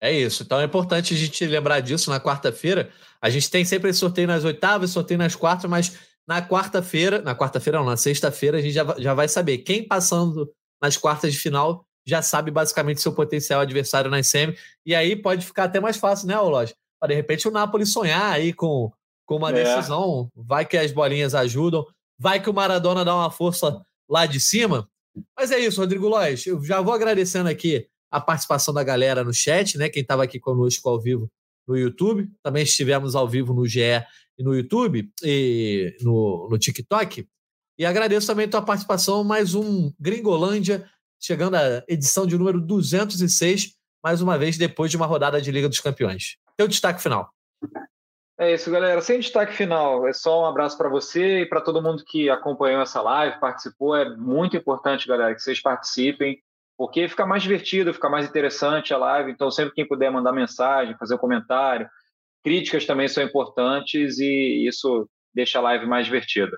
[0.00, 0.42] É isso.
[0.42, 2.90] Então é importante a gente lembrar disso na quarta-feira.
[3.20, 7.34] A gente tem sempre esse sorteio nas oitavas, sorteio nas quartas, mas na quarta-feira, na
[7.34, 10.50] quarta-feira não, na sexta-feira, a gente já, já vai saber quem passando
[10.80, 14.56] nas quartas de final já sabe basicamente seu potencial adversário na semi.
[14.84, 16.34] E aí pode ficar até mais fácil, né?
[16.98, 18.90] Para de repente o Napoli sonhar aí com,
[19.24, 19.64] com uma é.
[19.64, 20.28] decisão.
[20.34, 21.86] Vai que as bolinhas ajudam,
[22.18, 24.88] vai que o Maradona dá uma força lá de cima.
[25.36, 26.46] Mas é isso, Rodrigo Lois.
[26.46, 29.88] Eu já vou agradecendo aqui a participação da galera no chat, né?
[29.88, 31.30] Quem estava aqui conosco ao vivo
[31.66, 32.28] no YouTube.
[32.42, 34.04] Também estivemos ao vivo no GE
[34.38, 37.26] no YouTube e no, no TikTok.
[37.78, 40.88] E agradeço também a tua participação, mais um Gringolândia,
[41.20, 45.68] chegando à edição de número 206, mais uma vez depois de uma rodada de Liga
[45.68, 46.36] dos Campeões.
[46.56, 47.30] Teu destaque final.
[48.38, 49.00] É isso, galera.
[49.00, 52.82] Sem destaque final, é só um abraço para você e para todo mundo que acompanhou
[52.82, 53.94] essa live, participou.
[53.94, 56.42] É muito importante, galera, que vocês participem
[56.76, 59.30] porque fica mais divertido, fica mais interessante a live.
[59.30, 61.88] Então, sempre quem puder mandar mensagem, fazer um comentário,
[62.42, 66.56] críticas também são importantes e isso deixa a live mais divertida.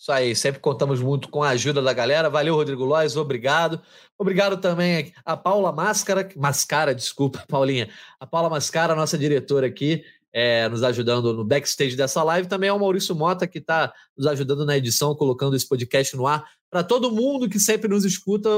[0.00, 2.30] Isso aí, sempre contamos muito com a ajuda da galera.
[2.30, 3.82] Valeu, Rodrigo Lois, obrigado.
[4.18, 7.90] Obrigado também a Paula Máscara, Mascara, desculpa, Paulinha.
[8.18, 12.48] A Paula Mascara, nossa diretora aqui, é, nos ajudando no backstage dessa live.
[12.48, 16.46] Também ao Maurício Mota, que está nos ajudando na edição, colocando esse podcast no ar.
[16.70, 18.48] Para todo mundo que sempre nos escuta,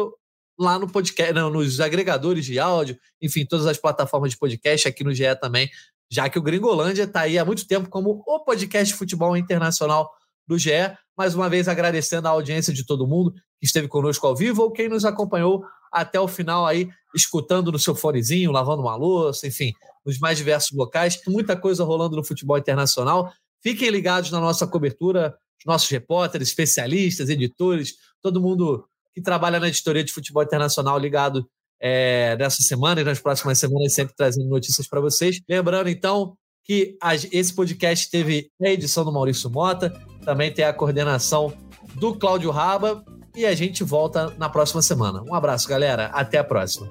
[0.58, 5.02] lá no podcast, não, nos agregadores de áudio, enfim, todas as plataformas de podcast, aqui
[5.02, 5.68] no GE também,
[6.12, 10.10] já que o Gringolândia está aí há muito tempo como o podcast de futebol internacional
[10.46, 10.70] do GE.
[11.16, 14.70] Mais uma vez agradecendo a audiência de todo mundo que esteve conosco ao vivo ou
[14.70, 19.72] quem nos acompanhou até o final aí, escutando no seu fonezinho, lavando uma louça, enfim,
[20.04, 21.18] nos mais diversos locais.
[21.26, 23.32] Muita coisa rolando no futebol internacional.
[23.62, 25.34] Fiquem ligados na nossa cobertura
[25.64, 31.48] nossos repórteres, especialistas, editores, todo mundo que trabalha na editoria de futebol internacional ligado
[31.82, 35.40] é, nessa semana e nas próximas semanas, sempre trazendo notícias para vocês.
[35.48, 36.96] Lembrando, então, que
[37.32, 39.90] esse podcast teve a edição do Maurício Mota,
[40.24, 41.52] também tem a coordenação
[41.96, 43.04] do Cláudio Raba,
[43.34, 45.22] e a gente volta na próxima semana.
[45.22, 46.06] Um abraço, galera.
[46.06, 46.88] Até a próxima.